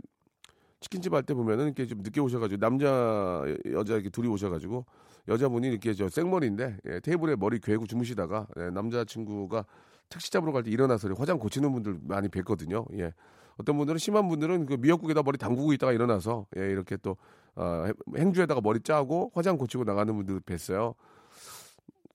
치킨집 0.80 1.12
할 1.12 1.22
때 1.22 1.34
보면은 1.34 1.66
이렇게 1.66 1.86
좀 1.86 1.98
늦게 2.02 2.20
오셔가지고 2.20 2.58
남자 2.60 3.44
여자 3.72 3.94
이렇게 3.94 4.08
둘이 4.10 4.28
오셔가지고 4.28 4.86
여자분이 5.28 5.68
이렇게 5.68 5.92
저 5.94 6.08
생머리인데 6.08 6.78
예, 6.86 7.00
테이블에 7.00 7.36
머리 7.36 7.60
괴고 7.60 7.86
주무시다가 7.86 8.46
예, 8.56 8.70
남자 8.70 9.04
친구가 9.04 9.64
택시 10.08 10.30
잡으러 10.30 10.52
갈 10.52 10.62
때 10.64 10.70
일어나서 10.70 11.08
화장 11.14 11.38
고치는 11.38 11.70
분들 11.72 11.98
많이 12.02 12.28
뵀거든요. 12.28 12.86
예. 12.98 13.12
어떤 13.58 13.76
분들은 13.76 13.98
심한 13.98 14.26
분들은 14.28 14.64
그 14.66 14.74
미역국에다 14.74 15.22
머리 15.22 15.36
담그고 15.36 15.72
있다가 15.74 15.92
일어나서 15.92 16.46
예, 16.56 16.70
이렇게 16.70 16.96
또 16.96 17.16
어, 17.56 17.84
행주에다가 18.16 18.60
머리 18.62 18.80
짜고 18.80 19.32
화장 19.34 19.58
고치고 19.58 19.84
나가는 19.84 20.14
분들 20.16 20.40
뵀어요. 20.40 20.94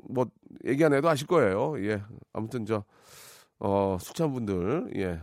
뭐 0.10 0.26
얘기 0.66 0.84
안 0.84 0.94
해도 0.94 1.08
아실 1.08 1.28
거예요. 1.28 1.76
예. 1.86 2.02
아무튼 2.34 2.66
저 2.66 2.84
어, 3.60 3.98
술 4.02 4.16
취한 4.16 4.34
분들 4.34 4.92
예. 4.96 5.22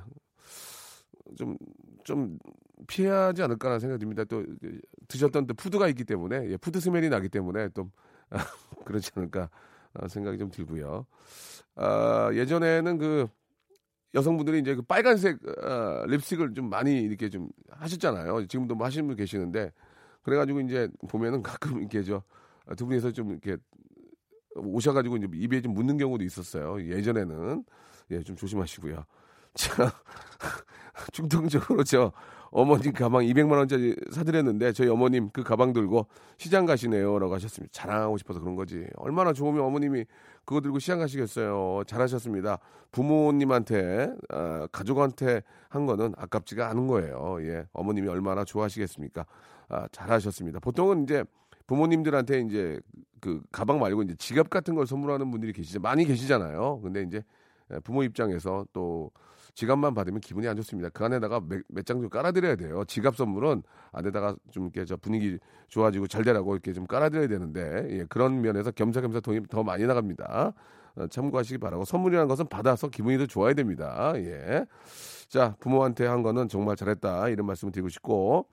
좀좀 1.36 2.38
피하지 2.86 3.42
않을까라는 3.42 3.80
생각이 3.80 4.00
듭니다. 4.00 4.24
또 4.24 4.44
드셨던 5.08 5.46
또 5.46 5.54
food가 5.54 5.88
있기 5.88 6.04
때문에 6.04 6.48
예, 6.50 6.56
food 6.56 6.80
smell이 6.80 7.08
나기 7.08 7.28
때문에 7.28 7.68
좀 7.70 7.90
그렇지 8.86 9.10
않을까 9.16 9.50
생각이 10.08 10.38
좀 10.38 10.50
들고요. 10.50 11.06
아, 11.76 12.30
예전에는 12.34 12.98
그 12.98 13.28
여성분들이 14.14 14.58
이제 14.60 14.74
그 14.74 14.82
빨간색 14.82 15.38
어, 15.64 16.04
립스틱을 16.06 16.54
좀 16.54 16.68
많이 16.70 17.00
이렇게 17.00 17.28
좀 17.30 17.48
하셨잖아요. 17.70 18.46
지금도 18.46 18.74
뭐 18.74 18.86
하시는 18.86 19.06
분 19.06 19.16
계시는데 19.16 19.72
그래가지고 20.22 20.60
이제 20.60 20.88
보면은 21.08 21.42
가끔 21.42 21.78
이렇게 21.80 22.02
저 22.02 22.22
두 22.76 22.86
분이서 22.86 23.10
좀 23.10 23.30
이렇게 23.32 23.56
오셔가지고 24.54 25.16
이제 25.16 25.28
입에 25.34 25.60
좀 25.60 25.74
묻는 25.74 25.96
경우도 25.98 26.24
있었어요. 26.24 26.80
예전에는 26.88 27.64
예 28.12 28.22
좀 28.22 28.36
조심하시고요. 28.36 29.04
자 29.54 29.92
충동적으로 31.12 31.82
저 31.84 32.12
어머님 32.52 32.92
가방 32.92 33.22
200만 33.22 33.52
원짜리 33.52 33.96
사드렸는데 34.10 34.72
저희 34.72 34.88
어머님 34.88 35.30
그 35.32 35.42
가방 35.42 35.72
들고 35.72 36.06
시장 36.36 36.66
가시네요라고 36.66 37.34
하셨습니다. 37.34 37.72
자랑하고 37.72 38.18
싶어서 38.18 38.40
그런 38.40 38.54
거지. 38.56 38.86
얼마나 38.96 39.32
좋으면 39.32 39.64
어머님이 39.64 40.04
그거 40.44 40.60
들고 40.60 40.78
시장 40.78 40.98
가시겠어요. 40.98 41.82
잘하셨습니다. 41.86 42.58
부모님한테 42.90 44.14
아, 44.28 44.68
가족한테 44.70 45.42
한 45.70 45.86
거는 45.86 46.12
아깝지가 46.18 46.68
않은 46.68 46.86
거예요. 46.88 47.38
예, 47.40 47.66
어머님이 47.72 48.08
얼마나 48.08 48.44
좋아하시겠습니까? 48.44 49.24
아, 49.70 49.88
잘하셨습니다. 49.90 50.60
보통은 50.60 51.04
이제 51.04 51.24
부모님들한테 51.66 52.40
이제 52.40 52.78
그 53.20 53.40
가방 53.50 53.80
말고 53.80 54.02
이제 54.02 54.14
지갑 54.16 54.50
같은 54.50 54.74
걸 54.74 54.86
선물하는 54.86 55.30
분들이 55.30 55.54
계시죠. 55.54 55.80
많이 55.80 56.04
계시잖아요. 56.04 56.80
근데 56.82 57.02
이제 57.02 57.22
부모 57.82 58.02
입장에서 58.02 58.66
또 58.74 59.10
지갑만 59.54 59.94
받으면 59.94 60.20
기분이 60.20 60.48
안 60.48 60.56
좋습니다. 60.56 60.88
그 60.90 61.04
안에다가 61.04 61.40
몇 61.68 61.84
장 61.84 62.00
좀 62.00 62.08
깔아드려야 62.08 62.56
돼요. 62.56 62.84
지갑 62.86 63.16
선물은 63.16 63.62
안에다가 63.92 64.34
좀 64.50 64.64
이렇게 64.64 64.84
저 64.86 64.96
분위기 64.96 65.38
좋아지고 65.68 66.06
잘 66.06 66.24
되라고 66.24 66.54
이렇게 66.54 66.72
좀 66.72 66.86
깔아드려야 66.86 67.28
되는데 67.28 67.86
예, 67.90 68.04
그런 68.08 68.40
면에서 68.40 68.70
겸사겸사 68.70 69.20
돈이 69.20 69.42
더 69.50 69.62
많이 69.62 69.84
나갑니다. 69.86 70.54
어, 70.96 71.06
참고하시기 71.06 71.58
바라고 71.58 71.84
선물이라는 71.84 72.28
것은 72.28 72.48
받아서 72.48 72.88
기분이 72.88 73.18
더 73.18 73.26
좋아야 73.26 73.52
됩니다. 73.54 74.12
예. 74.16 74.64
자 75.28 75.54
부모한테 75.60 76.06
한 76.06 76.22
거는 76.22 76.48
정말 76.48 76.76
잘했다 76.76 77.28
이런 77.28 77.46
말씀을 77.46 77.72
드리고 77.72 77.88
싶고 77.88 78.46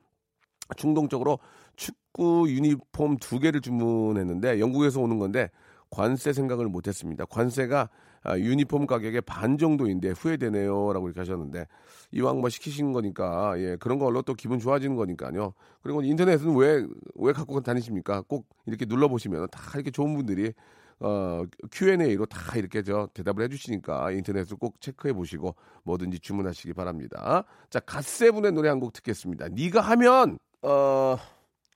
충동적으로 0.78 1.40
축구 1.76 2.46
유니폼 2.50 3.18
두 3.18 3.40
개를 3.40 3.62
주문했는데 3.62 4.60
영국에서 4.60 5.00
오는 5.02 5.18
건데 5.18 5.50
관세 5.90 6.34
생각을 6.34 6.68
못했습니다. 6.68 7.26
관세가 7.26 7.90
아, 8.24 8.38
유니폼 8.38 8.86
가격의 8.88 9.22
반 9.22 9.58
정도인데 9.58 10.10
후회되네요라고 10.12 11.08
이렇게 11.08 11.22
하셨는데 11.22 11.68
이왕 12.12 12.40
뭐 12.42 12.50
시키신 12.50 12.92
거니까 12.94 13.54
예 13.60 13.76
그런 13.80 14.00
걸로 14.00 14.22
또 14.22 14.34
기분 14.34 14.60
좋아지는 14.60 14.96
거니까요. 14.96 15.54
그리고 15.82 16.02
인터넷은 16.02 16.56
왜 16.56 16.86
왜 17.16 17.34
갖고 17.34 17.62
다니십니까? 17.62 18.22
꼭 18.28 18.48
이렇게 18.66 18.86
눌러 18.86 19.08
보시면 19.08 19.48
다 19.52 19.62
이렇게 19.76 19.92
좋은 19.92 20.16
분들이 20.16 20.54
어, 21.02 21.44
Q&A로 21.72 22.26
다 22.26 22.58
이렇게 22.58 22.84
저 22.84 23.08
대답을 23.14 23.44
해주시니까 23.46 24.12
인터넷을 24.12 24.58
꼭 24.58 24.82
체크해 24.82 25.14
보시고 25.14 25.56
뭐든지 25.84 26.20
주문하시기 26.20 26.74
바랍니다. 26.74 27.46
자, 27.70 27.80
갓세븐의 27.80 28.52
노래 28.52 28.68
한 28.70 28.80
곡 28.80 28.92
듣겠습니다. 28.94 29.48
네가 29.50 29.80
하면 29.82 30.40
어, 30.62 31.18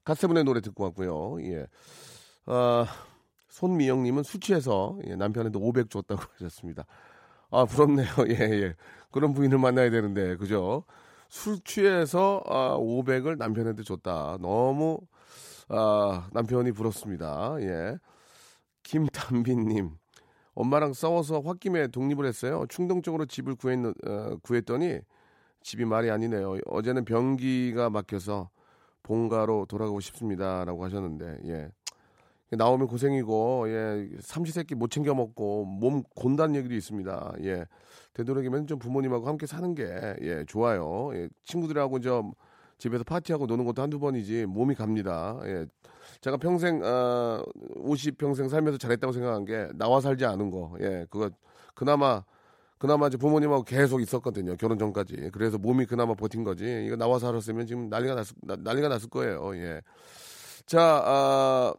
갓세븐의 0.03 0.43
노래 0.43 0.59
듣고 0.61 0.83
왔고요. 0.85 1.37
예. 1.43 1.67
어, 2.45 2.85
손미영님은 3.53 4.23
술 4.23 4.39
취해서 4.39 4.97
예, 5.05 5.15
남편한테 5.15 5.59
500 5.59 5.91
줬다고 5.91 6.21
하셨습니다. 6.33 6.85
아 7.51 7.65
부럽네요. 7.65 8.07
예 8.29 8.33
예. 8.33 8.75
그런 9.11 9.33
부인을 9.33 9.59
만나야 9.59 9.91
되는데 9.91 10.35
그죠? 10.37 10.85
술 11.29 11.59
취해서 11.63 12.41
아, 12.47 12.75
500을 12.77 13.37
남편한테 13.37 13.83
줬다. 13.83 14.39
너무 14.41 14.99
아, 15.69 16.27
남편이 16.33 16.71
부럽습니다. 16.71 17.55
예. 17.59 17.99
김담빈님 18.81 19.91
엄마랑 20.55 20.93
싸워서 20.93 21.39
홧김에 21.41 21.87
독립을 21.87 22.25
했어요. 22.25 22.65
충동적으로 22.69 23.25
집을 23.25 23.55
구했, 23.55 23.77
어, 23.85 24.37
구했더니 24.41 24.99
집이 25.61 25.85
말이 25.85 26.09
아니네요. 26.09 26.57
어제는 26.65 27.05
변기가 27.05 27.91
막혀서 27.91 28.49
본가로 29.03 29.67
돌아가고 29.67 29.99
싶습니다라고 29.99 30.83
하셨는데 30.85 31.37
예. 31.45 31.71
나오면 32.51 32.87
고생이고 32.87 33.65
예 33.69 34.09
삼시세끼 34.19 34.75
못 34.75 34.91
챙겨 34.91 35.13
먹고 35.15 35.65
몸 35.65 36.03
곤다는 36.15 36.55
얘기도 36.55 36.75
있습니다. 36.75 37.33
예 37.43 37.65
되도록이면 38.13 38.67
좀 38.67 38.77
부모님하고 38.79 39.27
함께 39.27 39.45
사는 39.45 39.73
게예 39.73 40.45
좋아요. 40.47 41.09
예 41.15 41.29
친구들하고 41.43 41.99
좀 41.99 42.33
집에서 42.77 43.03
파티하고 43.03 43.45
노는 43.47 43.65
것도 43.65 43.81
한두 43.81 43.99
번이지 43.99 44.45
몸이 44.45 44.75
갑니다. 44.75 45.39
예 45.45 45.65
제가 46.21 46.37
평생 46.37 46.81
아, 46.83 47.43
50 47.75 48.17
평생 48.17 48.49
살면서 48.49 48.77
잘했다고 48.77 49.13
생각한 49.13 49.45
게 49.45 49.67
나와 49.75 49.99
살지 49.99 50.25
않은 50.25 50.51
거. 50.51 50.75
예 50.81 51.05
그거 51.09 51.29
그나마 51.73 52.23
그나마 52.77 53.07
이제 53.07 53.17
부모님하고 53.17 53.63
계속 53.63 54.01
있었거든요. 54.01 54.57
결혼 54.57 54.77
전까지. 54.77 55.29
그래서 55.31 55.57
몸이 55.57 55.85
그나마 55.85 56.13
버틴 56.15 56.43
거지. 56.43 56.83
이거 56.85 56.97
나와 56.97 57.17
살았으면 57.17 57.65
지금 57.65 57.87
난리가 57.89 58.13
났 58.15 58.27
나- 58.41 58.57
난리가 58.59 58.89
났을 58.89 59.09
거예요. 59.09 59.55
예. 59.55 59.81
자, 60.65 61.01
아, 61.05 61.73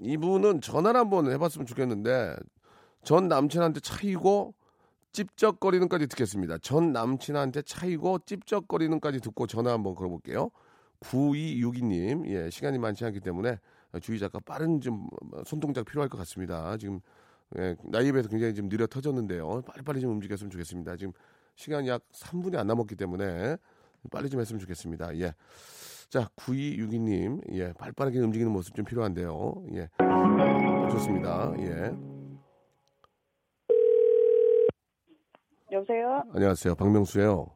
이분은 0.00 0.60
전화를 0.60 0.98
한번 1.00 1.30
해봤으면 1.30 1.66
좋겠는데 1.66 2.36
전 3.02 3.28
남친한테 3.28 3.80
차이고 3.80 4.54
찝쩍거리는까지 5.12 6.08
듣겠습니다. 6.08 6.58
전 6.58 6.92
남친한테 6.92 7.62
차이고 7.62 8.20
찝쩍거리는까지 8.26 9.20
듣고 9.20 9.46
전화 9.46 9.72
한번 9.72 9.94
걸어볼게요. 9.94 10.50
9262님, 11.00 12.26
예, 12.28 12.50
시간이 12.50 12.78
많지 12.78 13.04
않기 13.04 13.20
때문에 13.20 13.58
주의 14.00 14.18
작가 14.18 14.40
빠른 14.40 14.80
좀 14.80 15.06
손동작 15.44 15.84
필요할 15.84 16.08
것 16.08 16.18
같습니다. 16.18 16.76
지금 16.78 17.00
예, 17.58 17.76
나이에 17.84 18.10
비해서 18.10 18.28
굉장히 18.28 18.54
좀 18.54 18.68
느려 18.68 18.86
터졌는데요. 18.86 19.62
빨리빨리 19.62 20.00
좀 20.00 20.10
움직였으면 20.12 20.50
좋겠습니다. 20.50 20.96
지금 20.96 21.12
시간이 21.54 21.88
약 21.88 22.02
3분이 22.12 22.56
안 22.56 22.66
남았기 22.66 22.96
때문에 22.96 23.56
빨리 24.10 24.28
좀 24.28 24.40
했으면 24.40 24.58
좋겠습니다. 24.60 25.16
예. 25.18 25.34
자, 26.14 26.28
9262님, 26.36 27.40
예, 27.54 27.72
발 27.72 27.90
빠르게 27.90 28.20
움직이는 28.20 28.52
모습 28.52 28.76
좀 28.76 28.84
필요한데요. 28.84 29.64
예. 29.72 29.88
좋습니다. 30.92 31.52
예. 31.58 31.92
여보세요? 35.72 36.22
안녕하세요. 36.32 36.76
박명수예요. 36.76 37.46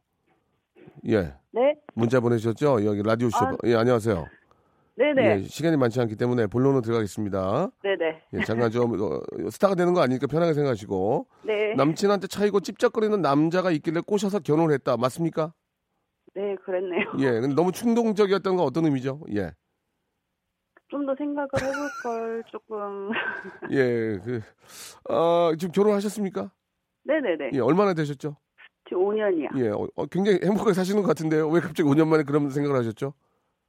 예. 1.07 1.35
네? 1.53 1.77
문자 1.95 2.19
보내주셨죠? 2.19 2.85
여기 2.85 3.00
라디오 3.05 3.31
쇼. 3.31 3.37
아. 3.45 3.57
예, 3.62 3.77
안녕하세요. 3.77 4.27
네네. 4.97 5.23
예, 5.23 5.43
시간이 5.45 5.77
많지 5.77 6.00
않기 6.00 6.17
때문에 6.17 6.49
본론으로 6.49 6.81
들어가겠습니다. 6.81 7.71
네네. 7.85 8.23
예, 8.33 8.45
잠깐 8.45 8.73
좀 8.73 9.00
어, 9.00 9.21
스타가 9.50 9.77
되는 9.77 9.95
거 9.95 10.00
아니니까 10.00 10.27
편하게 10.27 10.55
생각하시고 10.55 11.29
네. 11.45 11.77
남친한테 11.77 12.27
차이고 12.27 12.59
찝쩍거리는 12.59 13.23
남자가 13.23 13.71
있길래 13.71 14.00
꼬셔서 14.00 14.41
결혼을 14.41 14.75
했다. 14.75 14.97
맞습니까? 14.97 15.53
네, 16.38 16.54
그랬네요. 16.64 17.12
예. 17.18 17.40
너무 17.52 17.73
충동적이었던 17.73 18.57
건 18.57 18.64
어떤 18.64 18.85
의미죠? 18.85 19.21
예. 19.35 19.50
좀 20.88 21.04
더 21.04 21.14
생각을 21.16 21.49
해볼 21.54 21.88
걸 22.04 22.45
조금. 22.47 23.11
예. 23.73 24.18
그 24.25 24.40
어, 25.12 25.52
지금 25.59 25.73
결혼하셨습니까? 25.73 26.52
네네네. 27.02 27.50
예. 27.54 27.59
얼마나 27.59 27.92
되셨죠? 27.92 28.37
지금 28.88 29.02
5년이요. 29.02 29.59
예. 29.59 29.68
어, 29.71 29.88
어, 29.97 30.07
굉장히 30.07 30.38
행복하게 30.45 30.75
사시는 30.75 31.02
것 31.02 31.09
같은데요. 31.09 31.49
왜 31.49 31.61
갑자기 31.61 31.88
5년 31.88 32.07
만에 32.07 32.23
그런 32.23 32.49
생각을 32.50 32.78
하셨죠? 32.78 33.14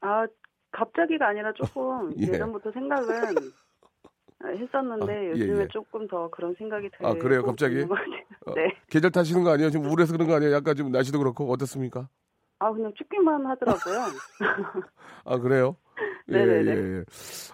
아, 0.01 0.27
갑자기가 0.71 1.29
아니라 1.29 1.51
조금 1.53 2.13
예. 2.21 2.27
예전부터 2.27 2.71
생각은 2.71 3.09
했었는데 4.45 5.11
아, 5.11 5.23
예, 5.23 5.29
요즘에 5.31 5.63
예. 5.63 5.67
조금 5.69 6.07
더 6.07 6.29
그런 6.29 6.53
생각이 6.55 6.89
들고 6.91 7.07
아, 7.07 7.13
그래요? 7.15 7.43
갑자기? 7.43 7.81
어, 7.81 8.53
네. 8.53 8.75
계절 8.91 9.09
타시는 9.11 9.43
거 9.43 9.49
아니에요? 9.49 9.71
지금 9.71 9.87
우울해서 9.87 10.13
그런 10.13 10.27
거 10.27 10.35
아니에요? 10.35 10.53
약간 10.53 10.75
좀 10.75 10.91
날씨도 10.91 11.17
그렇고 11.17 11.51
어떻습니까? 11.51 12.07
아, 12.59 12.71
그냥 12.73 12.91
춥기만 12.97 13.45
하더라고요. 13.45 13.95
아 15.25 15.37
그래요? 15.39 15.75
예, 16.29 16.33
네네네. 16.33 16.71
예, 16.71 16.97
예. 16.99 17.03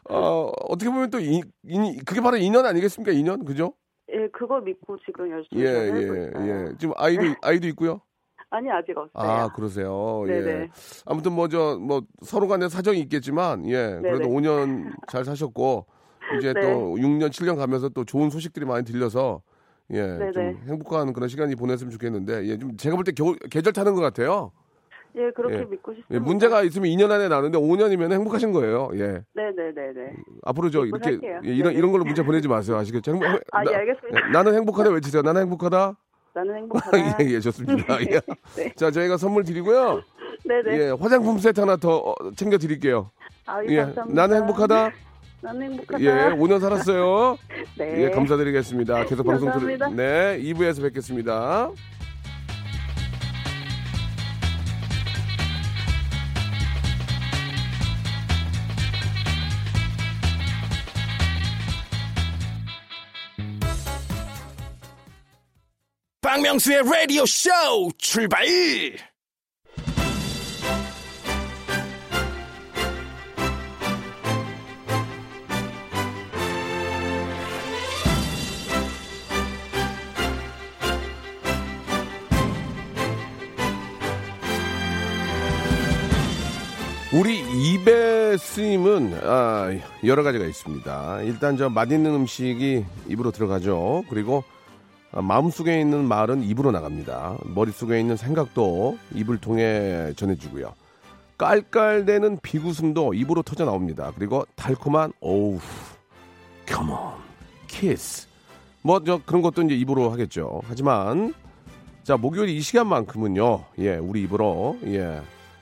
어, 0.10 0.52
어떻게 0.68 0.90
보면 0.90 1.10
또 1.12 1.20
이, 1.20 1.42
이, 1.64 1.98
그게 2.06 2.22
바로 2.22 2.38
인연 2.38 2.66
아니겠습니까? 2.66 3.12
인연 3.12 3.46
그죠? 3.46 3.74
예, 4.12 4.28
그거 4.30 4.60
믿고 4.60 4.98
지금 5.06 5.30
열심히 5.30 5.62
예, 5.62 5.74
잘 5.74 5.88
살고 5.88 6.16
예, 6.16 6.28
있어요. 6.28 6.68
예. 6.72 6.78
지금 6.80 6.94
아이도 6.98 7.22
아이도 7.42 7.68
있고요. 7.70 8.02
아니, 8.50 8.70
아직 8.72 8.98
없어요. 8.98 9.12
아 9.14 9.50
그러세요. 9.50 10.24
예. 10.28 10.42
네네. 10.42 10.70
아무튼 11.06 11.34
뭐저뭐 11.34 12.02
서로 12.24 12.48
간에 12.48 12.70
사정이 12.70 13.00
있겠지만 13.02 13.68
예 13.70 14.00
그래도 14.02 14.28
네네. 14.30 14.36
5년 14.36 14.94
잘 15.08 15.24
사셨고 15.26 15.86
이제 16.38 16.54
네. 16.54 16.62
또 16.62 16.96
6년 16.98 17.30
7년 17.30 17.58
가면서 17.58 17.90
또 17.90 18.06
좋은 18.06 18.30
소식들이 18.30 18.66
많이 18.66 18.84
들려서 18.86 19.42
예 19.92 20.30
좀. 20.34 20.58
행복한 20.68 21.14
그런 21.14 21.28
시간이 21.30 21.56
보냈으면 21.56 21.92
좋겠는데 21.92 22.46
예좀 22.48 22.78
제가 22.78 22.96
볼 22.96 23.04
때 23.04 23.12
계절 23.50 23.74
타는 23.74 23.94
것 23.96 24.02
같아요. 24.02 24.52
예, 25.18 25.32
그렇게 25.32 25.56
예. 25.60 25.64
믿고 25.66 25.94
싶습니다. 25.94 26.14
예, 26.16 26.20
문제가 26.20 26.62
있으면 26.64 26.90
2년 26.90 27.10
안에 27.12 27.28
나는데 27.28 27.58
5년이면 27.58 28.12
행복하신 28.12 28.52
거예요. 28.52 28.90
예. 28.96 29.24
네 29.34 29.52
네 29.56 29.72
네 29.74 29.94
네. 29.94 30.14
앞으로 30.44 30.70
저 30.70 30.86
이렇게. 30.86 31.12
예, 31.12 31.40
이런 31.44 31.70
네네. 31.70 31.74
이런 31.74 31.92
걸로 31.92 32.04
문자 32.04 32.24
보내지 32.24 32.48
마세요. 32.48 32.78
아시겠죠? 32.78 33.12
행복, 33.14 33.26
행- 33.28 33.40
아, 33.52 33.62
예, 33.62 33.72
나- 33.72 33.78
알겠습니다. 33.80 34.20
예, 34.28 34.32
나는 34.32 34.54
행복하다 34.56 34.90
외치세요. 34.92 35.22
나는 35.22 35.42
행복하다. 35.44 35.94
나는 36.34 36.56
행복하다. 36.56 36.92
예, 37.24 37.30
예, 37.34 37.40
좋습니다. 37.40 37.98
예. 38.12 38.20
네. 38.58 38.74
자, 38.76 38.92
저희가 38.92 39.16
선물 39.18 39.44
드리고요. 39.46 40.02
네 40.44 40.62
네. 40.64 40.78
예, 40.80 40.90
화장품 41.00 41.40
세트 41.40 41.60
하나 41.62 41.78
더 41.78 41.98
어, 41.98 42.14
챙겨 42.36 42.58
드릴게요. 42.58 43.10
아, 43.46 43.64
예, 43.64 43.68
예, 43.70 43.78
감사합니다. 43.84 44.22
나는 44.22 44.38
행복하다. 44.42 44.92
나는 45.42 45.62
행복하다. 45.62 46.04
예, 46.04 46.36
5년 46.36 46.60
살았어요. 46.60 47.38
네. 47.80 48.04
예, 48.04 48.10
감사드리겠습니다. 48.10 49.06
계속 49.06 49.26
방송 49.26 49.50
들 49.60 49.78
감사합니다. 49.78 49.90
네, 49.92 50.40
2부에서 50.42 50.82
뵙겠습니다. 50.82 51.72
박명수의 66.36 66.84
라디오 66.84 67.26
쇼 67.26 67.50
출발! 67.98 68.46
우리 87.14 87.40
입의 87.40 88.38
쓰임은 88.38 89.22
아, 89.24 89.70
여러 90.04 90.22
가지가 90.22 90.44
있습니다. 90.44 91.22
일단 91.22 91.56
저 91.56 91.70
맛있는 91.70 92.14
음식이 92.14 92.84
입으로 93.08 93.32
들어가죠. 93.32 94.04
그리고 94.10 94.44
아, 94.50 94.55
마음속에 95.22 95.80
있는 95.80 96.06
말은 96.06 96.44
입으로 96.44 96.72
나갑니다. 96.72 97.38
머릿속에 97.46 98.00
있는 98.00 98.18
생각도 98.18 98.98
입을 99.14 99.38
통해 99.40 100.14
전해지고요. 100.16 100.74
깔깔대는 101.38 102.40
비웃음도 102.42 103.14
입으로 103.14 103.42
터져 103.42 103.66
나옵니다. 103.66 104.12
그리고 104.16 104.46
달콤한 104.56 105.14
oh, 105.22 105.60
come 106.66 106.84
on, 106.84 106.98
kiss. 107.68 108.28
뭐 108.82 109.00
저 109.00 109.20
그런 109.26 109.42
것도 109.42 109.64
이제 109.64 109.76
입으로 109.76 110.12
하겠죠. 110.12 110.62
하지만 110.68 111.34
자 112.04 112.18
목요일 112.18 112.50
이 112.50 112.62
시간만큼은요, 112.62 113.64
예, 113.80 113.96
우리 113.96 114.22
입으로 114.24 114.78
예, 114.86 115.22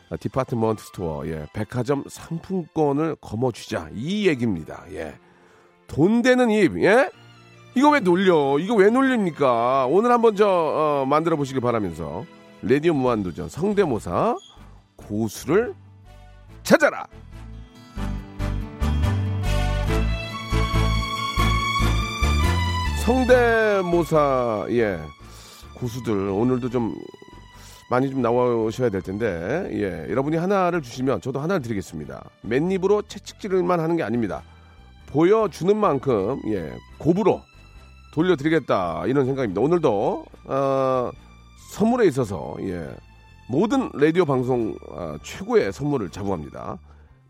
아, 0.09 0.17
department 0.17 0.83
store, 0.83 1.25
예, 1.27 1.45
백화점 1.53 2.03
상품권을 2.07 3.15
거머쥐자 3.21 3.89
이 3.95 4.27
얘기입니다. 4.27 4.83
예, 4.91 5.13
돈 5.87 6.21
되는 6.21 6.51
입, 6.51 6.77
예, 6.83 7.09
이거 7.75 7.89
왜 7.89 7.99
놀려? 7.99 8.59
이거 8.59 8.75
왜 8.75 8.89
놀립니까? 8.89 9.87
오늘 9.87 10.11
한번 10.11 10.35
저 10.35 10.47
어, 10.47 11.05
만들어 11.07 11.35
보시길 11.35 11.61
바라면서 11.61 12.25
레디오 12.61 12.93
무한도전 12.93 13.49
성대모사 13.49 14.37
고수를 14.95 15.73
찾아라. 16.63 17.05
성대모사 23.03 24.67
예 24.69 24.97
고수들 25.75 26.29
오늘도 26.29 26.69
좀 26.69 26.95
많이 27.89 28.09
좀 28.09 28.21
나오셔야 28.21 28.89
될 28.89 29.01
텐데 29.01 29.69
예 29.73 30.09
여러분이 30.09 30.37
하나를 30.37 30.81
주시면 30.81 31.19
저도 31.19 31.41
하나를 31.41 31.61
드리겠습니다 31.61 32.23
맨입으로 32.43 33.01
채찍질만 33.01 33.81
하는 33.81 33.97
게 33.97 34.03
아닙니다 34.03 34.41
보여주는 35.07 35.75
만큼 35.75 36.39
예 36.47 36.71
고부로 36.97 37.41
돌려드리겠다 38.13 39.05
이런 39.07 39.25
생각입니다 39.25 39.59
오늘도 39.59 40.25
어, 40.45 41.11
선물에 41.71 42.05
있어서 42.07 42.55
예 42.61 42.87
모든 43.49 43.89
라디오 43.93 44.23
방송 44.25 44.75
어, 44.89 45.15
최고의 45.23 45.73
선물을 45.73 46.09
자부합니다 46.09 46.77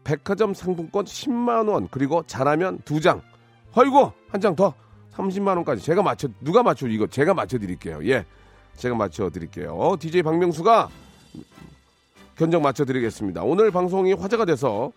백화점 0.03 0.53
상품권 0.53 1.05
10만 1.05 1.69
원 1.69 1.87
그리고 1.89 2.23
잘하면 2.27 2.79
두 2.85 2.99
장 2.99 3.21
아이고 3.75 4.11
한 4.29 4.41
장 4.41 4.55
더 4.55 4.73
30만 5.15 5.55
원까지 5.55 5.81
제가 5.83 6.03
맞춰 6.03 6.27
누가 6.41 6.61
맞춰 6.63 6.87
이거 6.87 7.05
제가 7.07 7.33
맞춰 7.35 7.57
드릴게요. 7.59 7.99
예. 8.03 8.25
제가 8.75 8.95
맞춰 8.95 9.29
드릴게요. 9.29 9.95
DJ 9.99 10.23
박명수가 10.23 10.89
견적 12.35 12.61
맞춰 12.63 12.83
드리겠습니다. 12.83 13.43
오늘 13.43 13.69
방송이 13.69 14.13
화제가 14.13 14.45
돼서 14.45 14.91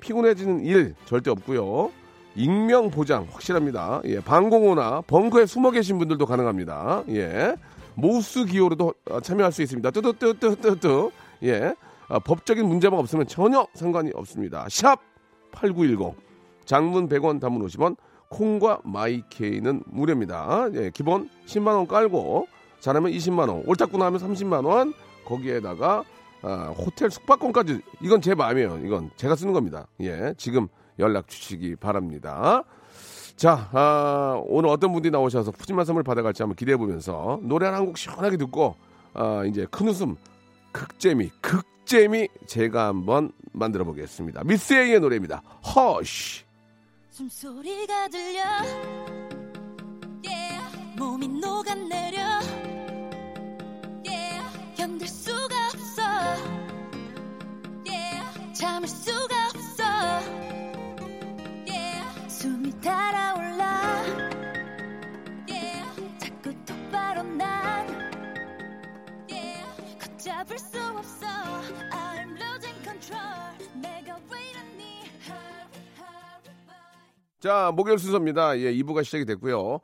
피곤해지는 0.00 0.64
일 0.64 0.96
절대 1.06 1.30
없고요. 1.30 1.92
익명 2.36 2.90
보장 2.90 3.26
확실합니다. 3.30 4.00
예, 4.04 4.20
방공호나 4.20 5.02
벙커에 5.02 5.46
숨어 5.46 5.70
계신 5.70 5.98
분들도 5.98 6.26
가능합니다. 6.26 7.04
예, 7.08 7.56
모스 7.94 8.44
기호로도 8.44 8.94
어, 9.10 9.20
참여할 9.20 9.52
수 9.52 9.62
있습니다. 9.62 9.90
뜨뜨뜨뜨뜨뜨. 9.90 11.10
예, 11.44 11.74
아, 12.08 12.18
법적인 12.18 12.66
문제만 12.66 12.98
없으면 12.98 13.26
전혀 13.26 13.66
상관이 13.74 14.10
없습니다. 14.14 14.66
샵 14.68 15.00
8910. 15.52 16.14
장문 16.64 17.08
100원, 17.08 17.40
단문 17.40 17.66
50원. 17.66 17.96
콩과 18.28 18.80
마이케이는 18.84 19.82
무료입니다. 19.86 20.68
예, 20.74 20.90
기본 20.94 21.28
10만 21.46 21.74
원 21.74 21.86
깔고 21.86 22.46
잘하면 22.78 23.10
20만 23.12 23.48
원, 23.48 23.64
옳다구나 23.66 24.06
하면 24.06 24.20
30만 24.20 24.64
원. 24.64 24.94
거기에다가 25.24 26.04
아, 26.42 26.72
호텔 26.76 27.10
숙박권까지 27.10 27.80
이건 28.00 28.20
제 28.20 28.34
마음이에요. 28.34 28.80
이건 28.84 29.10
제가 29.16 29.34
쓰는 29.34 29.52
겁니다. 29.52 29.88
예, 30.00 30.32
지금 30.36 30.68
연락 31.00 31.28
주시기 31.28 31.76
바랍니다. 31.76 32.62
자, 33.36 33.68
아, 33.72 34.40
오늘 34.46 34.68
어떤 34.70 34.92
분들이 34.92 35.10
나오셔서 35.10 35.50
푸짐한 35.52 35.84
선물 35.86 36.02
받아갈지 36.02 36.42
한번 36.42 36.56
기대해 36.56 36.76
보면서 36.76 37.38
노래 37.42 37.66
한 37.66 37.86
곡 37.86 37.96
시원하게 37.98 38.36
듣고 38.36 38.76
아, 39.14 39.44
이제 39.46 39.66
큰 39.70 39.88
웃음, 39.88 40.16
극재미, 40.72 41.30
극재미 41.40 42.28
제가 42.46 42.86
한번 42.88 43.32
만들어 43.52 43.84
보겠습니다. 43.84 44.42
미스 44.44 44.74
A의 44.74 45.00
노래입니다. 45.00 45.42
허쉬. 45.74 46.44
숨소리가 47.10 48.08
들려 48.08 48.42
yeah. 50.24 50.96
몸이 50.98 51.26
녹아내려 51.28 52.20
yeah. 54.06 54.76
견딜 54.76 55.08
수가 55.08 55.54
없어 55.74 56.02
yeah. 57.86 58.54
참을 58.54 58.86
수가 58.86 59.29
자, 77.40 77.72
목요일 77.74 77.98
순서입니다. 77.98 78.58
예, 78.58 78.70
2부가 78.74 79.02
시작이 79.02 79.24
됐고요. 79.24 79.80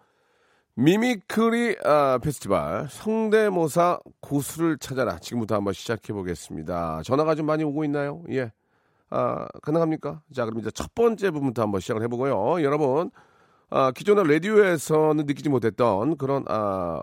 Mimicry 0.74 1.76
아, 1.84 2.18
페스티벌 2.22 2.86
성대모사 2.90 3.98
고수를 4.20 4.76
찾아라. 4.76 5.18
지금부터 5.18 5.54
한번 5.54 5.72
시작해 5.72 6.12
보겠습니다. 6.12 7.00
전화가 7.02 7.34
좀 7.34 7.46
많이 7.46 7.64
오고 7.64 7.82
있나요? 7.84 8.22
예. 8.30 8.52
아, 9.08 9.46
가능합니까? 9.62 10.20
자, 10.34 10.44
그럼 10.44 10.60
이제 10.60 10.70
첫 10.70 10.94
번째 10.94 11.30
분부터 11.30 11.62
한번 11.62 11.80
시작을 11.80 12.02
해 12.02 12.08
보고요. 12.08 12.62
여러분, 12.62 13.10
아, 13.70 13.90
기존의 13.90 14.30
라디오에서는 14.34 15.24
느끼지 15.24 15.48
못했던 15.48 16.18
그런, 16.18 16.44
아, 16.48 17.00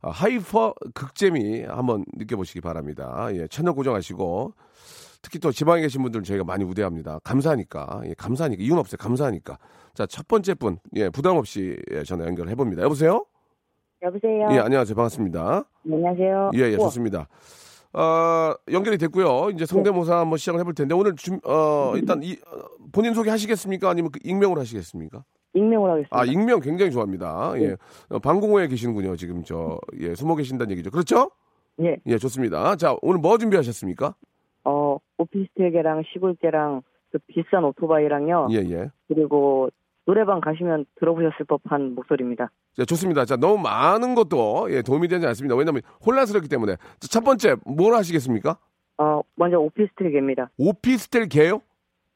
아, 0.00 0.10
hyper 0.10 0.74
극재미 0.94 1.64
한번 1.64 2.04
느껴보시기 2.14 2.60
바랍니다. 2.60 3.30
예, 3.32 3.48
채널 3.48 3.74
고정하시고, 3.74 4.54
특히 5.22 5.38
또 5.38 5.50
지방에 5.50 5.82
계신 5.82 6.02
분들은 6.02 6.24
저희가 6.24 6.44
많이 6.44 6.64
우대합니다. 6.64 7.18
감사하니까. 7.24 8.02
예, 8.06 8.14
감사하니까. 8.14 8.62
이유는 8.62 8.78
없어요. 8.78 8.96
감사하니까. 8.98 9.58
자, 9.94 10.06
첫 10.06 10.28
번째 10.28 10.54
분. 10.54 10.78
예, 10.94 11.08
부담 11.10 11.36
없이 11.36 11.76
예, 11.90 12.02
전화 12.04 12.24
연결해 12.26 12.54
봅니다. 12.54 12.82
여보세요? 12.82 13.24
여보세요. 14.02 14.48
예, 14.52 14.58
안녕하세요. 14.58 14.94
반갑습니다. 14.94 15.64
안녕하세요. 15.84 16.50
예, 16.54 16.58
예, 16.60 16.76
좋습니다. 16.76 17.28
어, 17.92 18.54
연결이 18.70 18.96
됐고요. 18.98 19.50
이제 19.50 19.66
성대모사 19.66 20.18
한번 20.20 20.38
시작을 20.38 20.60
해볼 20.60 20.74
텐데 20.74 20.94
오늘 20.94 21.16
좀, 21.16 21.40
어, 21.44 21.94
일단 21.96 22.22
이, 22.22 22.34
어, 22.46 22.60
본인 22.92 23.14
소개 23.14 23.30
하시겠습니까? 23.30 23.88
아니면 23.90 24.12
그 24.12 24.20
익명으로 24.22 24.60
하시겠습니까? 24.60 25.24
익명으로 25.54 25.92
하겠습니다. 25.92 26.16
아, 26.16 26.24
익명 26.24 26.60
굉장히 26.60 26.92
좋아합니다. 26.92 27.54
예. 27.56 27.76
어, 28.10 28.18
방공호에 28.20 28.68
계시는군요. 28.68 29.16
지금 29.16 29.42
저, 29.42 29.78
예, 30.00 30.14
숨어 30.14 30.36
계신다는 30.36 30.70
얘기죠. 30.72 30.90
그렇죠? 30.90 31.30
예. 31.82 31.96
예, 32.06 32.18
좋습니다. 32.18 32.76
자, 32.76 32.94
오늘 33.02 33.18
뭐 33.20 33.36
준비하셨습니까? 33.38 34.14
어, 34.98 35.22
오피스텔계랑 35.22 36.04
시골계랑 36.12 36.82
그 37.10 37.18
비싼 37.26 37.64
오토바이랑요. 37.64 38.48
예, 38.50 38.56
예. 38.56 38.90
그리고 39.08 39.70
노래방 40.04 40.40
가시면 40.40 40.86
들어보셨을 40.98 41.44
법한 41.46 41.94
목소리입니다. 41.94 42.50
자, 42.76 42.84
좋습니다. 42.84 43.24
자, 43.24 43.36
너무 43.36 43.58
많은 43.58 44.14
것도 44.14 44.68
예, 44.70 44.82
도움이 44.82 45.08
되지 45.08 45.26
않습니다. 45.26 45.54
왜냐하면 45.54 45.82
혼란스럽기 46.04 46.48
때문에. 46.48 46.76
자, 46.76 47.08
첫 47.10 47.24
번째, 47.24 47.56
뭘 47.66 47.94
하시겠습니까? 47.94 48.58
어, 48.98 49.20
먼저 49.36 49.58
오피스텔계입니다. 49.58 50.50
오피스텔 50.58 51.28
개요? 51.28 51.60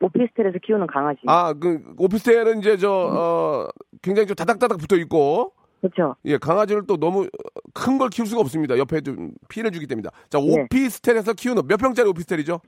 오피스텔에서 0.00 0.58
키우는 0.64 0.86
강아지. 0.88 1.20
아, 1.26 1.52
그, 1.52 1.94
오피스텔은 1.98 2.58
이제 2.58 2.76
저, 2.76 2.90
어, 2.90 3.68
굉장히 4.02 4.26
좀 4.26 4.34
다닥다닥 4.34 4.78
붙어 4.78 4.96
있고, 4.96 5.52
그렇죠. 5.82 6.14
예, 6.24 6.38
강아지를 6.38 6.86
또 6.86 6.96
너무 6.96 7.28
큰 7.74 7.98
걸 7.98 8.08
키울 8.08 8.26
수가 8.28 8.40
없습니다. 8.40 8.78
옆에 8.78 9.00
좀 9.00 9.32
피해를 9.48 9.72
주기 9.72 9.86
때문에. 9.86 10.08
자, 10.30 10.38
네. 10.38 10.62
오피스텔에서 10.64 11.32
키우는 11.34 11.66
몇 11.66 11.76
평짜리 11.76 12.08
오피스텔이죠? 12.08 12.60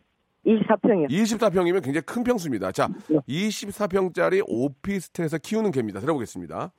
24평이요. 0.45 1.09
24평이면 1.11 1.83
굉장히 1.83 2.01
큰 2.03 2.25
평수입니다. 2.25 2.73
자, 2.73 2.89
네. 3.09 3.19
24평짜리 3.29 4.43
오피스텔에서 4.47 5.39
키우는 5.39 5.71
개입니다. 5.71 6.01
들어보겠습니다. 6.01 6.73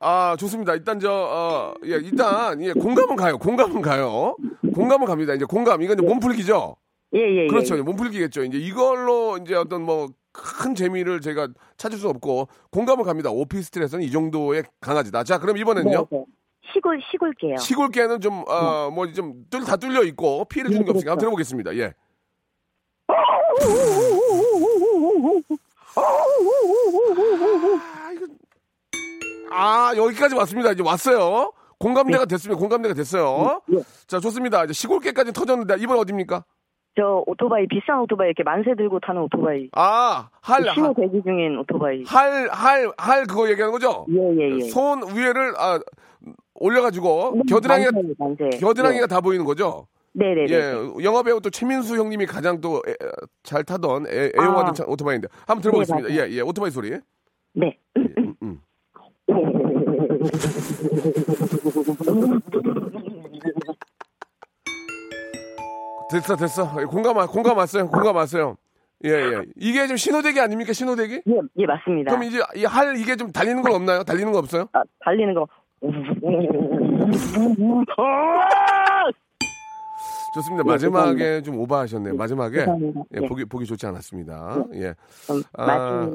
아, 0.00 0.36
좋습니다. 0.38 0.74
일단 0.74 0.98
저, 0.98 1.12
어, 1.12 1.74
예, 1.84 1.90
일단, 1.94 2.60
예, 2.62 2.72
공감은 2.72 3.14
가요. 3.16 3.38
공감은 3.38 3.82
가요. 3.82 4.36
공감은 4.74 5.06
갑니다. 5.06 5.32
이제 5.34 5.44
공감. 5.44 5.80
이건 5.82 5.96
이제 5.98 6.06
몸풀기죠? 6.06 6.76
예, 7.14 7.20
예, 7.20 7.42
예. 7.44 7.46
그렇죠. 7.46 7.80
몸풀기겠죠. 7.82 8.42
이제 8.44 8.58
이걸로 8.58 9.38
이제 9.38 9.54
어떤 9.54 9.82
뭐 9.82 10.08
큰 10.32 10.74
재미를 10.74 11.20
제가 11.20 11.48
찾을 11.76 11.98
수 11.98 12.08
없고 12.08 12.48
공감을 12.70 13.04
갑니다. 13.04 13.30
오피스텔에서는 13.30 14.04
이 14.04 14.10
정도의 14.10 14.64
강아지다. 14.80 15.24
자, 15.24 15.38
그럼 15.38 15.58
이번에는요. 15.58 16.06
네, 16.10 16.18
네. 16.18 16.24
시골, 16.72 17.00
시골계요. 17.10 17.56
시골개는 17.58 18.20
좀, 18.20 18.44
어, 18.48 18.90
뭐, 18.90 19.10
좀, 19.12 19.44
뚫, 19.50 19.64
다 19.64 19.76
뚫려 19.76 20.04
있고, 20.04 20.44
피해를 20.46 20.70
주는 20.70 20.84
게 20.84 20.90
없으니까 20.90 21.12
한번 21.12 21.20
들어보겠습니다. 21.20 21.76
예. 21.76 21.92
아, 25.94 26.00
이거. 28.14 28.26
아, 29.50 29.92
여기까지 29.96 30.34
왔습니다. 30.34 30.72
이제 30.72 30.82
왔어요. 30.82 31.52
공감대가 31.78 32.24
됐습니다. 32.24 32.58
공감대가 32.58 32.94
됐어요. 32.94 33.60
자, 34.06 34.20
좋습니다. 34.20 34.64
이제 34.64 34.72
시골개까지 34.72 35.32
터졌는데, 35.32 35.76
이번 35.80 35.98
어딥니까? 35.98 36.44
저 36.94 37.22
오토바이, 37.26 37.66
비싼 37.68 38.00
오토바이, 38.00 38.26
이렇게 38.28 38.42
만세 38.42 38.74
들고 38.74 39.00
타는 39.00 39.22
오토바이. 39.22 39.70
아, 39.72 40.28
할, 40.42 40.62
신호 40.74 40.92
대기 40.92 41.22
중인 41.22 41.56
오토바이. 41.58 42.04
할, 42.06 42.48
할, 42.50 42.92
할 42.98 43.24
그거 43.26 43.48
얘기하는 43.48 43.72
거죠? 43.72 44.04
예, 44.10 44.18
예, 44.38 44.56
예. 44.56 44.60
손 44.68 45.00
위에를, 45.16 45.54
아, 45.58 45.80
올려 46.54 46.82
가지고, 46.82 47.40
겨드랑이가, 47.48 47.92
만세, 47.92 48.14
만세. 48.18 48.50
겨드랑이가 48.58 49.06
다 49.06 49.22
보이는 49.22 49.42
거죠? 49.46 49.86
네, 50.12 50.34
네, 50.34 50.44
네. 50.46 50.54
예, 50.54 50.74
영화 51.02 51.22
배우 51.22 51.40
또 51.40 51.48
최민수 51.48 51.96
형님이 51.96 52.26
가장 52.26 52.60
또 52.60 52.82
잘 53.42 53.64
타던 53.64 54.06
애, 54.08 54.30
애용하던 54.38 54.68
아. 54.68 54.72
차- 54.74 54.84
오토바이인데 54.86 55.28
한번 55.46 55.62
들어보겠습니다. 55.62 56.08
네, 56.08 56.14
예. 56.14 56.28
예, 56.36 56.40
오토바이 56.42 56.70
소리. 56.70 56.90
네. 57.54 57.78
음, 57.96 58.34
음. 58.42 58.60
됐어, 66.12 66.36
됐어. 66.36 66.76
예, 66.80 66.84
공감, 66.84 67.16
와- 67.16 67.26
공감 67.26 67.56
왔어요. 67.58 67.88
공감 67.88 68.16
왔어요. 68.16 68.56
예, 69.04 69.10
예. 69.10 69.42
이게 69.56 69.86
좀 69.88 69.96
신호대기 69.96 70.38
아닙니까? 70.40 70.72
신호대기? 70.72 71.22
예, 71.26 71.32
예, 71.56 71.66
맞습니다. 71.66 72.10
그럼 72.12 72.24
이제 72.24 72.38
이 72.54 72.64
할 72.64 72.96
이게 72.96 73.16
좀 73.16 73.32
달리는 73.32 73.60
건 73.62 73.72
없나요? 73.74 74.04
달리는 74.04 74.30
거 74.30 74.38
없어요? 74.38 74.66
아, 74.72 74.82
달리는 75.04 75.34
거. 75.34 75.46
좋습니다. 80.34 80.62
예, 80.66 80.70
마지막에 80.72 81.42
좀 81.42 81.58
오버하셨네요. 81.58 82.14
마지막에 82.16 82.58
죄송합니다. 82.60 83.00
예, 83.16 83.20
예. 83.22 83.28
보기 83.28 83.44
보기 83.44 83.66
좋지 83.66 83.86
않았습니다. 83.86 84.64
예. 84.74 84.94
음, 85.30 85.42
아. 85.58 86.08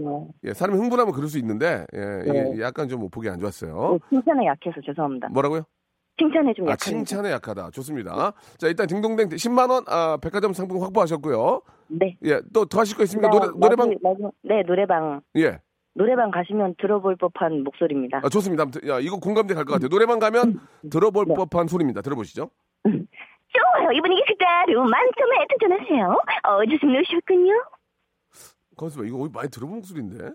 예, 0.43 0.53
사람이 0.53 0.77
흥분하면 0.79 1.13
그럴 1.13 1.27
수 1.29 1.37
있는데 1.37 1.85
예, 1.93 2.23
이게 2.25 2.31
네. 2.55 2.61
약간 2.61 2.87
좀 2.87 3.07
보기 3.09 3.29
안 3.29 3.37
좋았어요. 3.39 3.99
네, 4.09 4.17
칭찬에 4.17 4.45
약해서 4.47 4.81
죄송합니다. 4.83 5.27
뭐라고요? 5.29 5.61
칭찬에 6.17 6.53
좀 6.53 6.67
아, 6.67 6.71
약합니다. 6.71 6.77
칭찬에 7.05 7.31
약하다. 7.31 7.69
좋습니다. 7.71 8.31
자, 8.57 8.67
일단 8.67 8.87
딩동댕 8.87 9.29
10만 9.29 9.69
원 9.69 9.83
아, 9.87 10.17
백화점 10.21 10.53
상품 10.53 10.81
확보하셨고요. 10.81 11.61
네. 11.89 12.17
예, 12.25 12.41
또 12.53 12.65
더 12.65 12.79
하실 12.79 12.97
거 12.97 13.03
있습니까? 13.03 13.29
나- 13.29 13.37
노래 13.39 13.51
노래방 13.57 13.87
마지- 13.89 13.99
마지- 14.01 14.35
네, 14.41 14.63
노래방. 14.63 15.21
예. 15.37 15.59
노래방 15.93 16.29
가시면 16.31 16.75
들어볼 16.79 17.15
법한 17.15 17.63
목소리입니다. 17.63 18.21
아, 18.23 18.29
좋습니다. 18.29 18.65
야, 18.87 18.99
이거 18.99 19.17
공감대 19.19 19.53
갈 19.55 19.65
것 19.65 19.73
같아요. 19.73 19.89
노래방 19.89 20.19
가면 20.19 20.59
들어볼 20.91 21.25
네. 21.27 21.33
법한 21.35 21.67
소리입니다. 21.67 22.01
들어보시죠. 22.01 22.49
좋아요. 22.83 23.91
이분이 23.93 24.23
그대로 24.27 24.83
만점에 24.83 25.47
도전하세요. 25.59 26.05
어, 26.43 26.63
넣으셨군요. 26.63 27.53
거기서 28.75 28.99
봐. 29.01 29.07
이거 29.07 29.29
많이 29.33 29.49
들어본 29.49 29.77
목소리인데. 29.77 30.31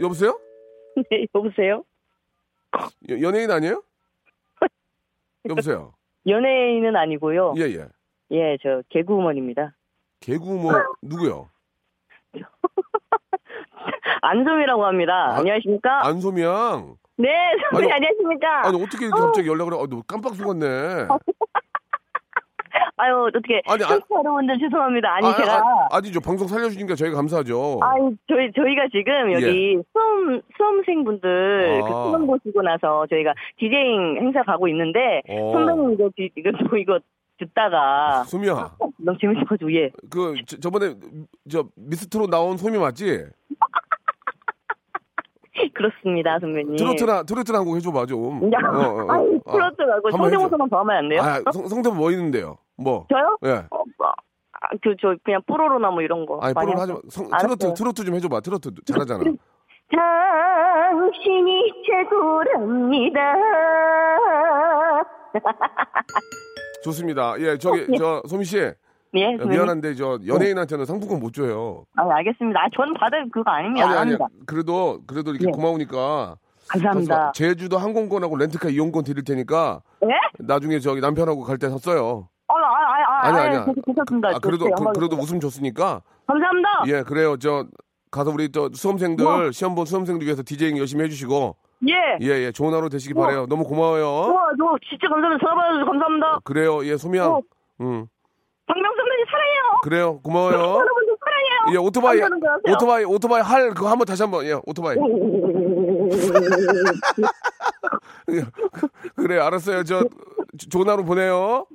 여보세요? 0.00 0.38
네, 1.10 1.26
여보세요? 1.34 1.84
여- 3.10 3.20
연예인 3.20 3.50
아니에요? 3.50 3.82
여보세요? 5.48 5.94
연예인은 6.26 6.94
아니고요. 6.96 7.54
예, 7.58 7.62
예. 7.62 7.88
예, 8.30 8.56
저 8.62 8.82
개그우먼입니다. 8.90 9.74
개구 10.20 10.54
뭐 10.54 10.72
누구요? 11.02 11.50
안솜이라고 14.22 14.84
합니다. 14.86 15.12
아, 15.32 15.36
안녕하십니까? 15.38 16.06
안소미양. 16.06 16.96
네, 17.18 17.28
선배님 17.70 17.92
아니, 17.92 17.92
안녕하십니까? 17.92 18.66
아니 18.68 18.82
어떻게 18.82 19.06
이렇게 19.06 19.20
갑자기 19.20 19.48
연락을 19.48 19.74
해? 19.74 19.78
아, 19.82 19.86
너 19.90 20.02
깜빡 20.06 20.34
속았네. 20.34 21.08
아유, 22.96 23.26
어떻게 23.28 23.62
아니, 23.66 23.82
아- 23.84 23.98
여러분들 24.10 24.58
죄송합니다. 24.58 25.14
아니 25.14 25.26
아, 25.26 25.34
제가 25.34 25.62
아, 25.90 26.00
니죠 26.00 26.20
방송 26.20 26.46
살려주니까 26.46 26.94
저희가 26.94 27.16
감사하죠. 27.16 27.80
아니 27.82 28.14
저희 28.28 28.52
저희가 28.52 28.88
지금 28.92 29.32
여기 29.32 29.78
수험 29.92 30.40
수험생분들 30.56 31.80
아. 31.82 31.86
그 31.86 32.10
수능 32.10 32.26
보시고 32.26 32.62
나서 32.62 33.06
저희가 33.08 33.32
디제잉 33.58 34.16
행사 34.18 34.42
가고 34.42 34.68
있는데 34.68 35.22
어. 35.28 35.52
선배님 35.52 35.92
이거 35.94 36.10
디- 36.16 36.30
이거 36.36 36.50
저 36.70 36.76
이거 36.76 36.98
듣다가 37.38 38.22
소미야, 38.24 38.70
너무 38.98 39.18
재밌어가지고 39.18 39.72
예 39.72 39.90
그 40.10 40.34
저, 40.46 40.58
저번에 40.60 40.94
저 41.50 41.64
미스트로 41.76 42.26
나온 42.28 42.56
소미 42.56 42.78
맞지? 42.78 43.24
그렇습니다 45.74 46.38
선배님. 46.40 46.76
트로트나 46.76 47.22
트로트나 47.24 47.58
한곡 47.58 47.76
해줘봐 47.76 48.06
좀. 48.06 48.50
야, 48.52 48.58
어, 48.68 48.78
어, 48.78 49.04
어. 49.04 49.12
아니, 49.12 49.40
아, 49.46 49.52
트로트 49.52 49.82
말고 49.82 50.08
한번 50.12 50.30
성대모사만 50.30 50.68
더 50.70 50.78
하면 50.80 50.96
안 50.96 51.08
돼요? 51.08 51.20
아, 51.22 51.40
성, 51.52 51.66
성대모 51.68 51.94
뭐 51.96 52.10
있는데요? 52.10 52.58
뭐? 52.76 53.06
저요? 53.10 53.36
예. 53.44 53.66
어, 53.70 53.82
뭐, 53.98 54.08
아, 54.08 54.68
그, 54.82 54.94
저, 55.00 55.14
그냥 55.24 55.42
뽀로로나 55.46 55.90
뭐 55.90 56.02
이런 56.02 56.26
거. 56.26 56.38
아니 56.40 56.54
뽀로로. 56.54 56.78
하지 56.80 56.92
마. 56.92 56.98
성. 57.08 57.28
트로트 57.40 57.74
트로트 57.74 58.04
좀 58.04 58.14
해줘봐. 58.14 58.40
트로트 58.40 58.70
잘하잖아. 58.86 59.24
당신이 59.92 61.72
최고랍니다. 61.86 63.20
좋습니다. 66.84 67.34
예, 67.38 67.56
저기 67.58 67.86
저 67.98 68.22
소미 68.26 68.44
씨 68.44 68.58
예. 69.14 69.36
미안한데 69.36 69.94
저 69.94 70.18
연예인한테는 70.26 70.84
상품권 70.86 71.20
못 71.20 71.32
줘요. 71.32 71.84
아, 71.96 72.02
알겠습니다. 72.16 72.60
아, 72.60 72.68
저는 72.74 72.94
받을 72.94 73.28
그거 73.30 73.50
아닙니다. 73.50 73.88
안 73.90 73.98
합니다. 73.98 74.26
그래도 74.46 75.00
그래도 75.06 75.30
이렇게 75.32 75.46
예. 75.48 75.50
고마우니까. 75.50 76.36
감사합니다. 76.68 77.32
제주도 77.34 77.76
항공권하고 77.76 78.36
렌트카 78.36 78.70
이용권 78.70 79.04
드릴 79.04 79.24
테니까 79.24 79.82
예? 80.04 80.08
나중에 80.38 80.78
저기 80.78 81.00
남편하고 81.00 81.42
갈 81.42 81.58
때 81.58 81.68
샀어요. 81.68 82.28
아, 82.48 82.54
아, 82.54 82.56
아, 82.56 83.26
아, 83.26 83.28
아니 83.28 83.38
아, 83.38 83.42
아니야. 83.42 83.60
아, 83.60 83.64
괜찮습니다. 83.84 84.28
아, 84.28 84.38
그래도. 84.38 84.64
그. 84.70 84.92
그래도 84.98 85.16
웃음 85.16 85.40
줬으니까 85.40 86.00
감사합니다. 86.26 86.68
예 86.86 87.02
그래요. 87.02 87.36
저 87.36 87.66
가서 88.10 88.30
우리 88.30 88.48
또 88.50 88.70
수험생들 88.72 89.24
우와. 89.26 89.50
시험 89.52 89.74
본 89.74 89.84
수험생들 89.84 90.24
위해서 90.26 90.42
디제잉 90.46 90.78
열심히 90.78 91.04
해주시고 91.04 91.56
예. 91.88 91.94
예 92.24 92.44
예 92.46 92.52
좋은 92.52 92.72
하루 92.72 92.88
되시기 92.88 93.12
우와. 93.14 93.26
바래요. 93.26 93.46
너무 93.46 93.64
고마워요. 93.64 94.04
저 94.56 94.78
진짜 94.88 95.08
감사합니다. 95.08 95.44
전화 95.44 95.54
받아주셔서 95.56 95.90
감사합니다. 95.90 96.38
그래요. 96.44 96.86
예 96.86 96.96
소미야. 96.96 97.26
어. 97.26 97.40
음 97.80 98.06
박명 98.66 98.92
선배님 98.96 99.01
사랑해요. 99.42 99.80
그래요. 99.82 100.20
고마워요. 100.20 100.52
여러분들 100.78 101.16
사랑해요. 101.24 101.74
예 101.74 101.76
오토바이 101.76 102.20
감사합니다. 102.20 102.72
오토바이 102.72 103.04
오토바이 103.04 103.42
할 103.42 103.70
그거 103.70 103.88
한번 103.88 104.06
다시 104.06 104.22
한번 104.22 104.44
예 104.46 104.54
오토바이. 104.66 104.96
예, 108.30 108.42
그래 109.16 109.38
알았어요. 109.38 109.84
저 109.84 110.02
하루 110.86 111.04
보내요. 111.04 111.66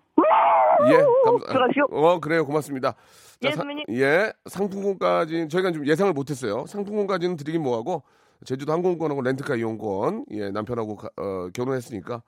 예, 0.90 0.98
감사. 1.26 1.46
들어가시오. 1.54 1.86
어 1.92 2.20
그래요, 2.20 2.46
고맙습니다. 2.46 2.96
예, 3.44 3.52
사-. 3.52 3.64
예, 3.90 4.34
상품권까지 4.46 5.48
저희가 5.50 5.72
좀 5.72 5.86
예상을 5.88 6.12
못했어요. 6.14 6.66
상품권까지는 6.68 7.36
드리긴 7.38 7.62
뭐하고 7.64 8.04
제주도 8.46 8.72
항공권하고 8.72 9.22
렌트카 9.22 9.56
이용권 9.56 10.26
예 10.32 10.50
남편하고 10.52 10.96
가- 10.96 11.10
어, 11.18 11.48
결혼했으니까 11.54 12.22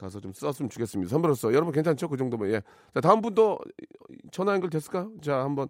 가서 0.00 0.18
좀 0.20 0.32
썼으면 0.32 0.70
좋겠습니다. 0.70 1.10
선배로서 1.10 1.52
여러분 1.52 1.72
괜찮죠? 1.72 2.08
그 2.08 2.16
정도면 2.16 2.50
예. 2.50 2.62
자 2.94 3.00
다음 3.00 3.20
분도 3.20 3.58
전화 4.32 4.54
연결 4.54 4.70
됐을까요? 4.70 5.10
자 5.20 5.40
한번 5.44 5.68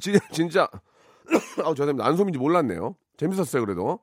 진- 0.00 0.14
진짜 0.32 0.68
아우 1.64 1.74
죄송합니다. 1.74 2.06
안소민지 2.06 2.38
몰랐네요. 2.38 2.94
재밌었어요 3.16 3.64
그래도 3.64 3.98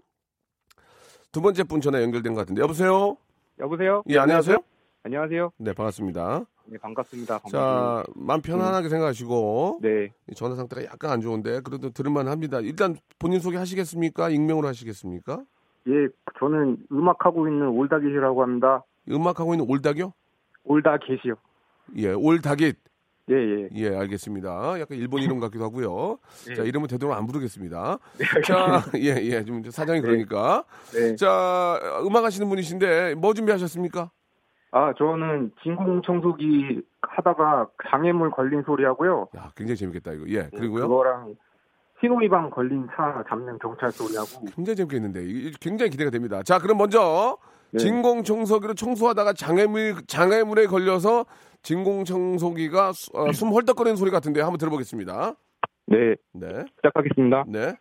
두 1.32 1.42
번째 1.42 1.64
분 1.64 1.80
전화 1.82 2.02
연결된 2.02 2.34
것 2.34 2.42
같은데 2.42 2.62
여보세요? 2.62 3.18
여보세요? 3.60 4.04
예 4.10 4.18
안녕하세요? 4.18 4.58
안녕하세요. 5.04 5.52
네 5.58 5.74
반갑습니다. 5.74 6.46
네, 6.72 6.78
반갑습니다. 6.78 7.40
자, 7.50 8.04
마음 8.14 8.42
편안하게 8.42 8.90
생각하시고 8.90 9.80
네. 9.82 10.12
전화 10.36 10.56
상태가 10.56 10.84
약간 10.86 11.10
안 11.10 11.20
좋은데 11.20 11.62
그래도 11.62 11.90
들을만 11.90 12.28
합니다. 12.28 12.60
일단 12.60 12.96
본인 13.18 13.40
소개 13.40 13.58
하시겠습니까? 13.58 14.30
익명으로 14.30 14.68
하시겠습니까? 14.68 15.42
예, 15.88 15.92
저는 16.40 16.86
음악 16.92 17.26
하고 17.26 17.48
있는 17.48 17.70
올다깃이라고 17.70 18.44
합니다. 18.44 18.84
음악하고 19.10 19.54
있는 19.54 19.66
올닭이요? 19.70 20.14
올다깃이요. 20.64 21.36
예, 21.98 22.12
올닭잇. 22.12 22.78
예, 23.32 23.36
예. 23.36 23.70
예, 23.76 23.96
알겠습니다. 23.96 24.80
약간 24.80 24.98
일본 24.98 25.22
이름 25.22 25.40
같기도 25.40 25.64
하고요. 25.64 26.18
예. 26.50 26.56
자, 26.56 26.64
이름은 26.64 26.88
되도록 26.88 27.16
안 27.16 27.28
부르겠습니다. 27.28 28.00
네, 28.18 28.42
자, 28.42 28.84
예, 28.98 29.16
예, 29.22 29.44
좀 29.46 29.64
사장이 29.70 30.02
그러니까. 30.02 30.64
네. 30.94 31.16
자, 31.16 31.80
음악 32.06 32.24
하시는 32.24 32.48
분이신데 32.50 33.16
뭐 33.16 33.34
준비하셨습니까? 33.34 34.10
아, 34.72 34.94
저는 34.98 35.52
진공 35.64 36.02
청소기 36.04 36.82
하다가 37.02 37.70
장애물 37.90 38.32
걸린 38.32 38.64
소리 38.64 38.84
하고요. 38.84 39.28
야, 39.36 39.52
굉장히 39.56 39.78
재밌겠다 39.78 40.14
이거. 40.14 40.26
예, 40.30 40.50
그리고요. 40.56 40.88
그거랑 40.88 41.36
신호위반 42.00 42.50
걸린 42.50 42.88
차 42.96 43.24
잡는 43.28 43.60
경찰 43.60 43.92
소리하고. 43.92 44.46
굉장히 44.56 44.76
재밌겠는데 44.76 45.52
굉장히 45.60 45.90
기대가 45.92 46.10
됩니다. 46.10 46.42
자, 46.44 46.58
그럼 46.60 46.78
먼저 46.78 47.38
네. 47.72 47.80
진공 47.80 48.24
청소기로 48.24 48.74
청소하다가 48.74 49.34
장애물 49.34 50.06
장애물에 50.08 50.66
걸려서 50.68 51.26
진공 51.62 52.06
청소기가 52.06 52.94
수- 52.94 53.12
어, 53.14 53.32
숨 53.32 53.50
헐떡거리는 53.54 53.96
소리 53.96 54.12
같은데 54.12 54.42
한번 54.42 54.58
들어보겠습니다. 54.58 55.36
네, 55.88 56.16
네, 56.34 56.48
시작하겠습니다. 56.78 57.44
네. 57.48 57.76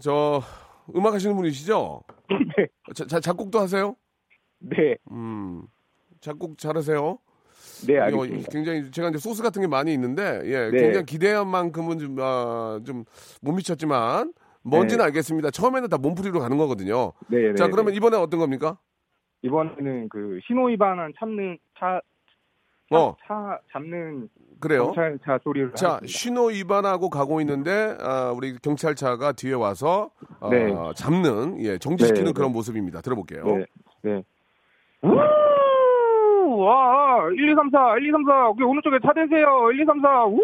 저 0.00 0.42
음악 0.94 1.14
하시는 1.14 1.34
분이시죠? 1.36 2.02
네. 2.56 2.66
자, 2.94 3.06
자, 3.06 3.20
작곡도 3.20 3.58
하세요? 3.60 3.96
네, 4.58 4.96
음, 5.10 5.62
작곡 6.20 6.58
잘하세요? 6.58 7.18
네, 7.86 7.98
알겠습니다. 7.98 8.50
굉장히 8.50 8.90
제가 8.90 9.08
이제 9.10 9.18
소스 9.18 9.42
같은 9.42 9.60
게 9.62 9.68
많이 9.68 9.92
있는데 9.92 10.40
예, 10.44 10.70
네. 10.70 10.80
굉장히 10.80 11.06
기대한 11.06 11.48
만큼은 11.48 11.98
좀, 11.98 12.16
아, 12.20 12.80
좀못 12.84 13.56
미쳤지만 13.56 14.32
뭔지는 14.62 15.04
알겠습니다. 15.04 15.50
처음에는 15.50 15.88
다 15.88 15.98
몸풀이로 15.98 16.40
가는 16.40 16.56
거거든요. 16.56 17.12
네, 17.28 17.48
네. 17.48 17.54
자 17.54 17.68
그러면 17.68 17.92
네. 17.92 17.96
이번에 17.96 18.16
어떤 18.16 18.40
겁니까? 18.40 18.78
이번에는 19.42 20.08
그 20.08 20.38
신호 20.46 20.68
위반한 20.68 21.12
참는 21.18 21.58
차, 21.78 22.00
차, 22.90 22.96
어 22.98 23.16
차 23.26 23.58
잡는 23.72 24.28
그래요. 24.60 24.92
경찰차 24.92 25.38
소리를 25.44 25.74
자 25.74 25.96
하겠습니다. 25.96 26.18
신호 26.18 26.46
위반하고 26.46 27.10
가고 27.10 27.40
있는데 27.42 27.94
아, 28.00 28.32
우리 28.34 28.56
경찰차가 28.56 29.32
뒤에 29.32 29.52
와서 29.52 30.10
어, 30.40 30.48
네. 30.48 30.72
잡는 30.96 31.60
예 31.62 31.76
정지시키는 31.76 32.26
네, 32.26 32.32
그런 32.32 32.50
네. 32.50 32.54
모습입니다. 32.54 33.02
들어볼게요. 33.02 33.44
네, 33.44 33.66
네. 34.02 34.22
우! 36.54 36.60
와, 36.62 37.28
1, 37.32 37.50
2, 37.50 37.54
3, 37.54 37.70
4, 37.70 37.96
1, 37.98 38.08
2, 38.08 38.10
3, 38.12 38.24
4. 38.24 38.48
오케이, 38.50 38.64
오른쪽에 38.66 38.98
차 39.02 39.12
대세요. 39.12 39.70
1, 39.72 39.80
2, 39.80 39.84
3, 39.84 40.00
4. 40.00 40.26
우! 40.26 40.40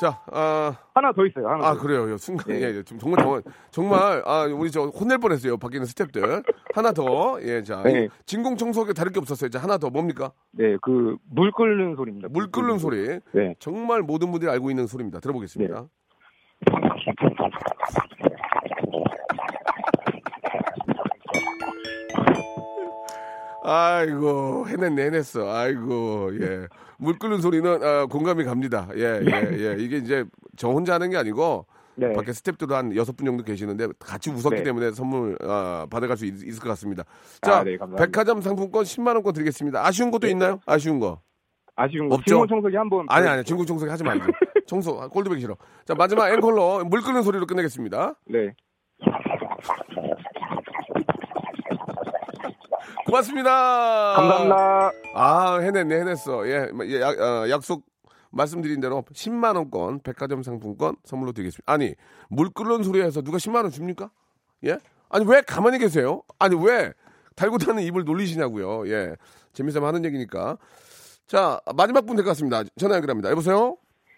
자, 0.00 0.18
아, 0.32 0.74
하나 0.94 1.12
더 1.12 1.26
있어요. 1.26 1.46
하나 1.46 1.66
아 1.66 1.74
더. 1.74 1.80
그래요. 1.80 2.08
요 2.10 2.16
순간 2.16 2.46
네. 2.48 2.62
예, 2.62 2.82
좀 2.82 2.98
정말 2.98 3.22
정말 3.22 3.42
정말 3.70 4.22
아 4.24 4.44
우리 4.50 4.70
저 4.70 4.84
혼낼 4.84 5.18
뻔 5.18 5.30
했어요. 5.30 5.58
밖에 5.58 5.76
있는 5.76 5.86
스탭들 5.86 6.42
하나 6.74 6.92
더 6.92 7.38
예, 7.42 7.62
자 7.62 7.82
네. 7.82 8.08
진공 8.24 8.56
청소기 8.56 8.94
다를 8.94 9.12
게 9.12 9.20
없었어요. 9.20 9.50
자 9.50 9.58
하나 9.58 9.76
더 9.76 9.90
뭡니까? 9.90 10.32
네, 10.52 10.78
그 10.80 11.18
물 11.30 11.52
끓는 11.52 11.96
소리입니다. 11.96 12.28
물 12.30 12.50
끓는 12.50 12.78
소리. 12.78 13.18
네. 13.34 13.54
정말 13.58 14.00
모든 14.00 14.30
분들이 14.30 14.50
알고 14.50 14.70
있는 14.70 14.86
소리입니다. 14.86 15.20
들어보겠습니다. 15.20 15.84
아이고 23.62 24.66
해냈네 24.68 25.02
해냈어. 25.06 25.50
아이고 25.52 26.30
예. 26.40 26.66
물 26.98 27.18
끓는 27.18 27.40
소리는 27.40 27.82
아, 27.82 28.06
공감이 28.06 28.44
갑니다. 28.44 28.88
예, 28.94 29.20
예, 29.24 29.50
예. 29.52 29.76
이게 29.78 29.96
이제 29.98 30.24
저 30.56 30.68
혼자 30.68 30.94
하는 30.94 31.10
게 31.10 31.16
아니고 31.16 31.66
네. 31.96 32.12
밖에 32.12 32.32
스탭들도 32.32 32.70
한 32.70 32.94
여섯 32.96 33.16
분 33.16 33.26
정도 33.26 33.42
계시는데 33.44 33.88
같이 33.98 34.30
웃었기 34.30 34.56
네. 34.56 34.62
때문에 34.62 34.92
선물 34.92 35.36
아, 35.42 35.86
받아갈 35.90 36.16
수 36.16 36.24
있, 36.26 36.42
을것 36.42 36.62
같습니다. 36.62 37.04
자, 37.42 37.58
아, 37.58 37.64
네. 37.64 37.76
백화점 37.98 38.40
상품권 38.40 38.84
10만 38.84 39.14
원권 39.14 39.34
드리겠습니다. 39.34 39.84
아쉬운 39.84 40.10
것도 40.10 40.26
있나요? 40.28 40.60
아쉬운 40.66 40.98
거. 40.98 41.20
아쉬운 41.76 42.08
거. 42.08 42.16
없죠? 42.16 42.30
진공 42.30 42.48
청소기 42.48 42.76
한번. 42.76 43.06
아니 43.08 43.28
아니 43.28 43.44
진공 43.44 43.66
청소기 43.66 43.90
하지 43.90 44.04
말고 44.04 44.26
청소 44.66 45.00
아, 45.00 45.08
꼴드보기 45.08 45.40
싫어. 45.40 45.56
자 45.84 45.94
마지막 45.94 46.30
앵콜로 46.32 46.84
물 46.84 47.00
끓는 47.02 47.22
소리로 47.22 47.46
끝내겠습니다. 47.46 48.14
네. 48.26 48.54
고맙습니다. 53.10 54.12
감사합니다. 54.14 54.92
아 55.14 55.58
해냈네 55.58 56.00
해냈어. 56.00 56.46
예, 56.48 56.68
예, 56.84 57.00
약, 57.00 57.18
어, 57.18 57.48
약속 57.50 57.84
말씀드린 58.30 58.80
대로 58.80 59.02
10만 59.12 59.56
원권 59.56 60.00
백화점 60.02 60.42
상품권 60.42 60.96
선물로 61.04 61.32
드리겠습니다. 61.32 61.70
아니 61.70 61.94
물 62.28 62.50
끓는 62.50 62.82
소리에서 62.84 63.22
누가 63.22 63.38
10만 63.38 63.56
원 63.62 63.70
줍니까? 63.70 64.10
예? 64.66 64.78
아니 65.08 65.24
왜 65.26 65.40
가만히 65.40 65.78
계세요? 65.78 66.22
아니 66.38 66.54
왜 66.56 66.92
달고 67.34 67.58
타는 67.58 67.82
입을 67.82 68.04
놀리시냐고요? 68.04 68.88
예, 68.88 69.16
재미삼아 69.52 69.88
하는 69.88 70.04
얘기니까. 70.04 70.56
자 71.26 71.60
마지막 71.76 72.06
분 72.06 72.16
될 72.16 72.24
것 72.24 72.30
같습니다. 72.30 72.62
전화 72.78 72.94
연결합니다. 72.96 73.30
여보세요? 73.30 73.76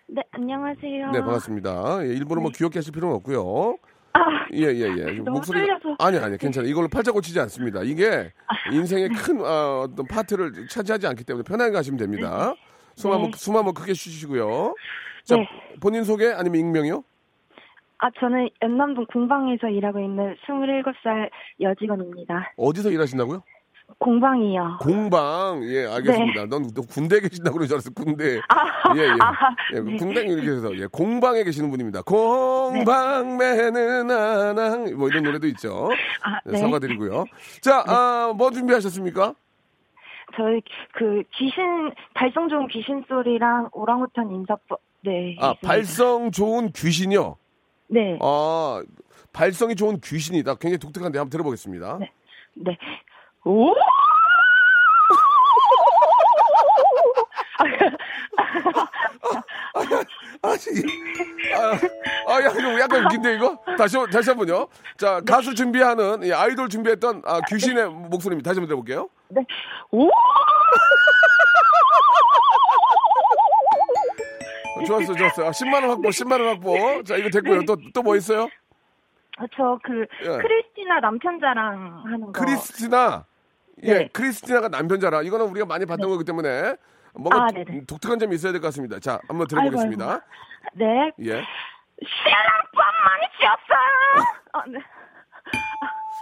네, 0.08 0.22
안녕하세요. 0.32 1.10
네 1.12 1.20
반갑습니다. 1.20 2.04
예, 2.04 2.08
일부러 2.08 2.42
뭐 2.42 2.50
귀엽게 2.54 2.78
하실 2.78 2.92
필요는 2.92 3.16
없고요. 3.16 3.76
아, 4.14 4.46
예예 4.52 4.80
예. 4.98 5.12
너무 5.22 5.40
떨려서. 5.40 5.96
아니 5.98 6.18
아니 6.18 6.36
괜찮아. 6.36 6.66
이걸로 6.66 6.88
팔자 6.88 7.12
고치지 7.12 7.40
않습니다. 7.40 7.82
이게 7.82 8.30
인생의 8.70 9.08
큰 9.10 9.40
어, 9.40 9.86
떤 9.96 10.06
파트를 10.06 10.66
차지하지 10.68 11.06
않기 11.06 11.24
때문에 11.24 11.44
편하게 11.44 11.72
가시면 11.72 11.98
됩니다. 11.98 12.54
숨 12.94 13.10
한번 13.12 13.30
네. 13.30 13.36
숨 13.38 13.56
한번 13.56 13.72
크게 13.74 13.94
쉬시고요. 13.94 14.74
자 15.24 15.36
네. 15.36 15.48
본인 15.80 16.04
소개 16.04 16.30
아니면 16.30 16.60
익명이요? 16.60 17.02
아, 17.98 18.10
저는 18.18 18.48
연남동 18.60 19.06
공방에서 19.06 19.68
일하고 19.68 20.00
있는 20.00 20.34
27살 20.44 21.30
여직원입니다. 21.60 22.52
어디서 22.56 22.90
일하신다고요? 22.90 23.42
공방이요. 23.98 24.78
공방 24.80 25.62
예 25.64 25.86
알겠습니다. 25.86 26.46
넌, 26.46 26.68
너 26.74 26.82
군대에 26.82 27.20
계신다고 27.20 27.58
그러지 27.58 27.74
않았어 27.74 27.90
군대. 27.92 28.34
네. 28.34 28.40
아, 28.48 28.96
예, 28.96 29.02
예. 29.02 29.10
아, 29.20 29.32
예, 29.74 29.80
네. 29.80 29.96
공방 29.96 30.26
이렇게 30.26 30.50
해서 30.50 30.76
예, 30.76 30.86
공방에 30.86 31.44
계시는 31.44 31.70
분입니다. 31.70 32.02
공방매는 32.02 33.30
아낭 34.10 34.96
뭐 34.96 35.08
이런 35.08 35.22
노래도 35.24 35.46
있죠. 35.48 35.90
아, 36.22 36.40
네, 36.44 36.52
네. 36.52 36.58
사과드리고요. 36.58 37.26
자, 37.60 37.84
아, 37.86 38.32
뭐 38.36 38.50
준비하셨습니까? 38.50 39.34
저희 40.34 40.62
그 40.94 41.22
귀신, 41.34 41.92
발성 42.14 42.48
좋은 42.48 42.66
귀신 42.68 43.04
소리랑 43.06 43.68
오랑우탄 43.72 44.30
인사법. 44.30 44.80
네. 45.02 45.36
아, 45.38 45.52
있습니다. 45.52 45.68
발성 45.68 46.30
좋은 46.30 46.72
귀신이요. 46.72 47.36
네. 47.88 48.18
아, 48.22 48.82
발성이 49.32 49.74
좋은 49.76 50.00
귀신이다. 50.02 50.54
굉장히 50.54 50.78
독특한데 50.78 51.18
한번 51.18 51.30
들어보겠습니다. 51.30 51.98
네. 52.00 52.10
네. 52.54 52.78
오! 53.44 53.74
아, 60.42 60.56
씨. 60.56 60.70
아, 62.26 62.80
약간 62.80 63.04
웃긴데, 63.04 63.34
이거? 63.36 63.56
다시, 63.78 63.96
한- 63.96 64.10
다시 64.10 64.30
한 64.30 64.36
번요. 64.38 64.66
자, 64.96 65.20
가수 65.26 65.54
준비하는, 65.54 66.24
예, 66.24 66.32
아이돌 66.32 66.68
준비했던 66.68 67.22
아, 67.24 67.40
귀신의 67.48 67.88
목소리입니다. 67.90 68.50
다시 68.50 68.58
한번 68.58 68.68
들어볼게요. 68.68 69.08
네. 69.28 69.42
오! 69.90 70.08
좋았어, 74.86 75.14
좋았어. 75.14 75.46
아, 75.46 75.50
10만원 75.52 75.88
확보, 75.90 76.08
10만원 76.08 76.46
확보. 76.48 77.02
자, 77.04 77.16
이거 77.16 77.30
됐고요. 77.30 77.64
또, 77.64 77.76
또 77.94 78.02
뭐 78.02 78.16
있어요? 78.16 78.48
아, 79.38 79.44
저그 79.56 80.06
예. 80.22 80.38
크리스티나 80.38 81.00
남편 81.00 81.38
자랑 81.40 82.02
하는 82.04 82.20
거. 82.20 82.32
크리스티나. 82.32 83.24
예, 83.84 83.94
네. 83.94 84.08
크리스티나가 84.12 84.68
남편자라. 84.68 85.22
이거는 85.22 85.46
우리가 85.46 85.66
많이 85.66 85.86
봤던 85.86 86.08
거기 86.08 86.24
때문에 86.24 86.76
뭔가 87.14 87.44
아, 87.44 87.48
독-. 87.50 87.86
독특한 87.86 88.18
점이 88.18 88.34
있어야 88.34 88.52
될 88.52 88.60
것 88.60 88.68
같습니다. 88.68 88.98
자, 89.00 89.18
한번 89.28 89.46
들어보겠습니다. 89.46 90.04
아이고, 90.04 90.22
아이고. 90.22 90.74
네. 90.74 91.12
예. 91.20 91.42
신랑밥 92.04 92.76
많이 93.04 93.26
쥐었어요. 93.38 94.26
아, 94.52 94.62
네. 94.68 94.78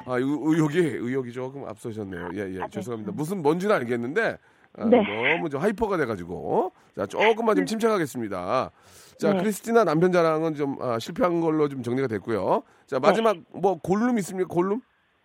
아, 0.06 0.18
의- 0.18 0.24
의욕이, 0.24 0.78
의욕이 0.78 1.32
조금 1.32 1.66
앞서셨네요. 1.68 2.30
예, 2.34 2.54
예. 2.56 2.60
죄송합니다. 2.70 3.12
무슨 3.12 3.42
뭔지는 3.42 3.74
알겠는데, 3.76 4.38
아, 4.78 4.84
네. 4.86 5.34
너무 5.36 5.50
좀 5.50 5.60
hyper가 5.60 5.96
돼가지고. 5.98 6.72
자, 6.96 7.06
조금만 7.06 7.56
좀 7.56 7.66
침착하겠습니다. 7.66 8.70
자, 9.18 9.32
네. 9.32 9.38
크리스티나 9.38 9.84
남편 9.84 10.10
자랑은 10.12 10.54
좀 10.54 10.76
아, 10.80 10.98
실패한 10.98 11.40
걸로 11.40 11.68
좀 11.68 11.82
정리가 11.82 12.08
됐고요. 12.08 12.62
자, 12.86 12.98
마지막 12.98 13.36
뭐 13.52 13.78
골룸 13.80 14.18
있습니까? 14.18 14.48
골룸? 14.48 14.80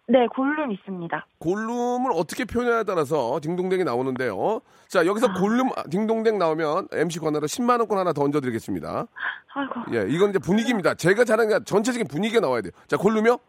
네, 0.07 0.27
골룸 0.27 0.71
있습니다. 0.71 1.25
골룸을 1.39 2.11
어떻게 2.13 2.45
표현하냐에 2.45 2.83
따라서 2.83 3.39
딩동댕이 3.41 3.83
나오는데요. 3.83 4.61
자, 4.87 5.03
여기서 5.05 5.33
골룸 5.33 5.69
아, 5.75 5.83
딩동댕 5.89 6.37
나오면 6.37 6.89
MC 6.91 7.19
권한으로 7.19 7.47
10만 7.47 7.79
원권 7.79 7.97
하나 7.97 8.13
더 8.13 8.21
얹어 8.23 8.39
드리겠습니다. 8.39 9.07
아이고. 9.53 9.73
예, 9.93 10.05
이건 10.07 10.29
이제 10.29 10.37
분위기입니다. 10.37 10.93
제가 10.93 11.23
잘하는 11.23 11.57
게 11.57 11.63
전체적인 11.65 12.07
분위기가 12.07 12.39
나와야 12.39 12.61
돼요. 12.61 12.71
자, 12.87 12.97
골룸이요? 12.97 13.39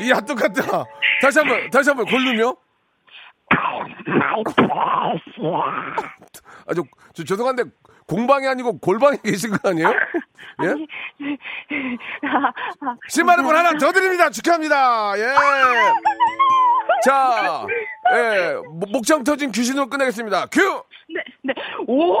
이야 0.00 0.20
똑같다. 0.20 0.84
다시 1.20 1.38
한번 1.38 1.70
다시 1.70 1.90
한번 1.90 2.06
골룸이요? 2.06 2.56
아, 6.66 6.74
저, 6.74 6.82
저 7.12 7.24
죄송한데 7.24 7.64
공방이 8.06 8.46
아니고 8.46 8.78
골방에 8.78 9.16
계신 9.24 9.50
거 9.50 9.70
아니에요? 9.70 9.88
예? 10.64 10.74
10만 13.10 13.36
원권 13.38 13.56
하나 13.56 13.72
더 13.78 13.92
드립니다. 13.92 14.30
축하합니다. 14.30 15.12
예. 15.18 15.34
자, 17.04 17.66
예, 18.14 18.54
목- 18.70 18.90
목청 18.92 19.24
터진 19.24 19.50
귀신으로 19.50 19.88
끝내겠습니다. 19.88 20.46
큐! 20.46 20.60
네, 21.08 21.22
네. 21.42 21.54
오! 21.86 22.16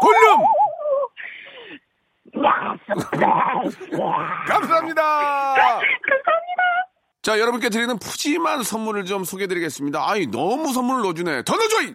골룸! 0.00 0.44
감사합니다. 2.88 3.62
감사합니다. 4.46 5.80
자, 7.22 7.38
여러분께 7.38 7.68
드리는 7.70 7.98
푸짐한 7.98 8.62
선물을 8.64 9.04
좀 9.06 9.24
소개해 9.24 9.46
드리겠습니다. 9.46 10.02
아이, 10.10 10.26
너무 10.26 10.72
선물을 10.72 11.02
넣어주네. 11.02 11.42
더 11.44 11.56
넣어줘! 11.56 11.82
이! 11.82 11.94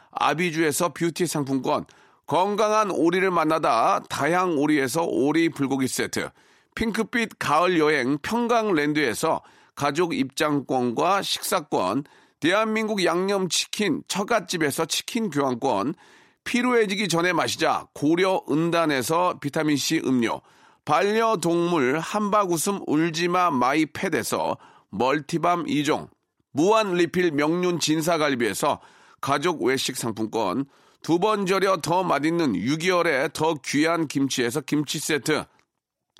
아비주에서 0.11 0.89
뷰티 0.93 1.27
상품권, 1.27 1.85
건강한 2.27 2.91
오리를 2.91 3.29
만나다 3.31 4.01
다향 4.09 4.57
오리에서 4.57 5.03
오리 5.03 5.49
불고기 5.49 5.87
세트, 5.87 6.29
핑크빛 6.75 7.39
가을 7.39 7.79
여행 7.79 8.17
평강랜드에서 8.21 9.41
가족 9.75 10.13
입장권과 10.13 11.21
식사권, 11.21 12.03
대한민국 12.39 13.03
양념치킨 13.03 14.03
처갓집에서 14.07 14.85
치킨 14.85 15.29
교환권, 15.29 15.95
피로해지기 16.43 17.07
전에 17.07 17.33
마시자 17.33 17.87
고려 17.93 18.41
은단에서 18.49 19.39
비타민C 19.39 20.01
음료, 20.05 20.41
반려동물 20.85 21.99
한바구음 21.99 22.81
울지마 22.87 23.51
마이팻에서 23.51 24.57
멀티밤 24.89 25.65
2종, 25.65 26.09
무한 26.51 26.93
리필 26.95 27.31
명륜 27.31 27.79
진사갈비에서 27.79 28.79
가족 29.21 29.61
외식 29.63 29.95
상품권, 29.95 30.65
두 31.03 31.19
번 31.19 31.45
절여 31.45 31.77
더 31.77 32.03
맛있는 32.03 32.53
6개월에 32.53 33.33
더 33.33 33.55
귀한 33.65 34.07
김치에서 34.07 34.61
김치 34.61 34.99
세트, 34.99 35.45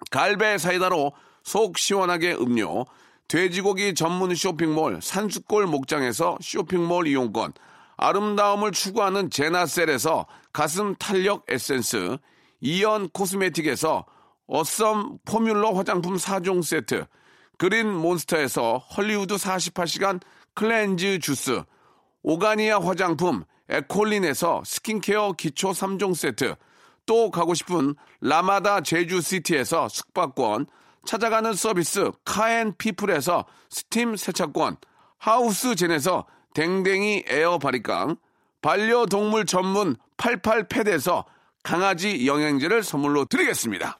갈배 0.09 0.57
사이다로 0.57 1.13
속 1.43 1.77
시원하게 1.77 2.33
음료, 2.33 2.85
돼지고기 3.27 3.93
전문 3.95 4.35
쇼핑몰 4.35 4.99
산수골 5.01 5.67
목장에서 5.67 6.37
쇼핑몰 6.41 7.07
이용권, 7.07 7.53
아름다움을 7.97 8.71
추구하는 8.71 9.29
제나셀에서 9.29 10.25
가슴 10.51 10.95
탄력 10.95 11.45
에센스, 11.47 12.17
이연 12.61 13.09
코스메틱에서 13.09 14.05
어썸 14.47 15.19
포뮬러 15.25 15.71
화장품 15.71 16.17
4종 16.17 16.63
세트, 16.63 17.05
그린 17.57 17.87
몬스터에서 17.87 18.77
헐리우드 18.79 19.35
48시간 19.35 20.19
cleanse 20.55 21.19
주스, 21.19 21.63
오가니아 22.23 22.79
화장품 22.79 23.43
에콜린에서 23.69 24.63
스킨케어 24.65 25.33
기초 25.33 25.71
3종 25.71 26.13
세트, 26.13 26.55
또 27.05 27.31
가고 27.31 27.53
싶은 27.53 27.95
라마다 28.19 28.81
제주시티에서 28.81 29.89
숙박권, 29.89 30.67
찾아가는 31.05 31.53
서비스 31.53 32.11
카앤피플에서 32.25 33.45
스팀 33.69 34.17
세차권, 34.17 34.77
하우스젠에서 35.17 36.25
댕댕이 36.53 37.23
에어 37.27 37.57
바리깡, 37.57 38.17
반려동물 38.61 39.45
전문 39.45 39.95
88패드에서 40.17 41.23
강아지 41.63 42.27
영양제를 42.27 42.83
선물로 42.83 43.25
드리겠습니다. 43.25 43.97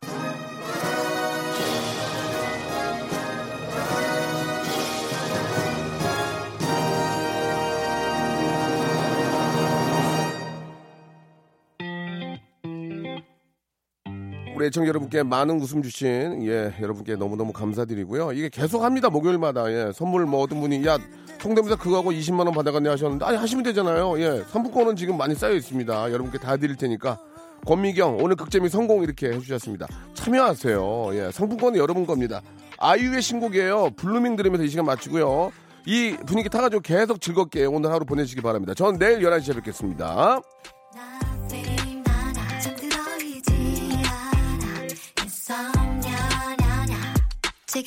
우리 14.62 14.68
애청 14.68 14.86
여러분께 14.86 15.24
많은 15.24 15.60
웃음 15.60 15.82
주신 15.82 16.46
예 16.46 16.72
여러분께 16.80 17.16
너무너무 17.16 17.52
감사드리고요. 17.52 18.32
이게 18.34 18.48
계속 18.48 18.84
합니다 18.84 19.10
목요일마다 19.10 19.72
예 19.72 19.92
선물 19.92 20.28
뭐 20.28 20.40
어떤 20.44 20.62
분이 20.62 20.86
야 20.86 21.00
성대모사 21.40 21.78
그거 21.78 21.98
하고 21.98 22.12
20만 22.12 22.46
원 22.46 22.52
받아갔네 22.52 22.88
하셨는데 22.88 23.26
아니 23.26 23.38
하시면 23.38 23.64
되잖아요. 23.64 24.20
예 24.20 24.44
상품권은 24.52 24.98
지금 24.98 25.18
많이 25.18 25.34
쌓여 25.34 25.56
있습니다. 25.56 26.12
여러분께 26.12 26.38
다 26.38 26.58
드릴 26.58 26.76
테니까 26.76 27.18
권미경 27.66 28.20
오늘 28.22 28.36
극재미 28.36 28.70
성공 28.70 29.02
이렇게 29.02 29.30
해주셨습니다. 29.32 29.88
참여하세요. 30.14 31.10
예 31.14 31.32
상품권은 31.32 31.80
여러분 31.80 32.06
겁니다. 32.06 32.44
아이유의 32.78 33.24
신곡이에요. 33.24 33.94
Blueming 33.96 34.36
들으면서 34.36 34.64
이 34.64 34.68
시간 34.68 34.86
마치고요. 34.86 35.52
이 35.88 36.16
분위기 36.28 36.50
타가지고 36.50 36.84
계속 36.84 37.20
즐겁게 37.20 37.66
오늘 37.66 37.92
하루 37.92 38.06
보내시기 38.06 38.42
바랍니다. 38.42 38.76
전 38.76 39.00
내일 39.00 39.22
11시에 39.22 39.56
뵙겠습니다. 39.56 40.40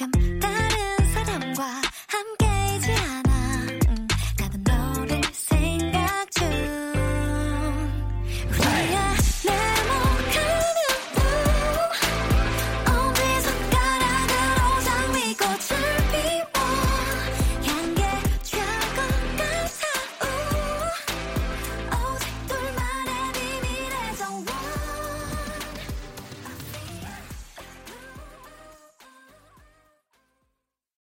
잠 0.01 0.24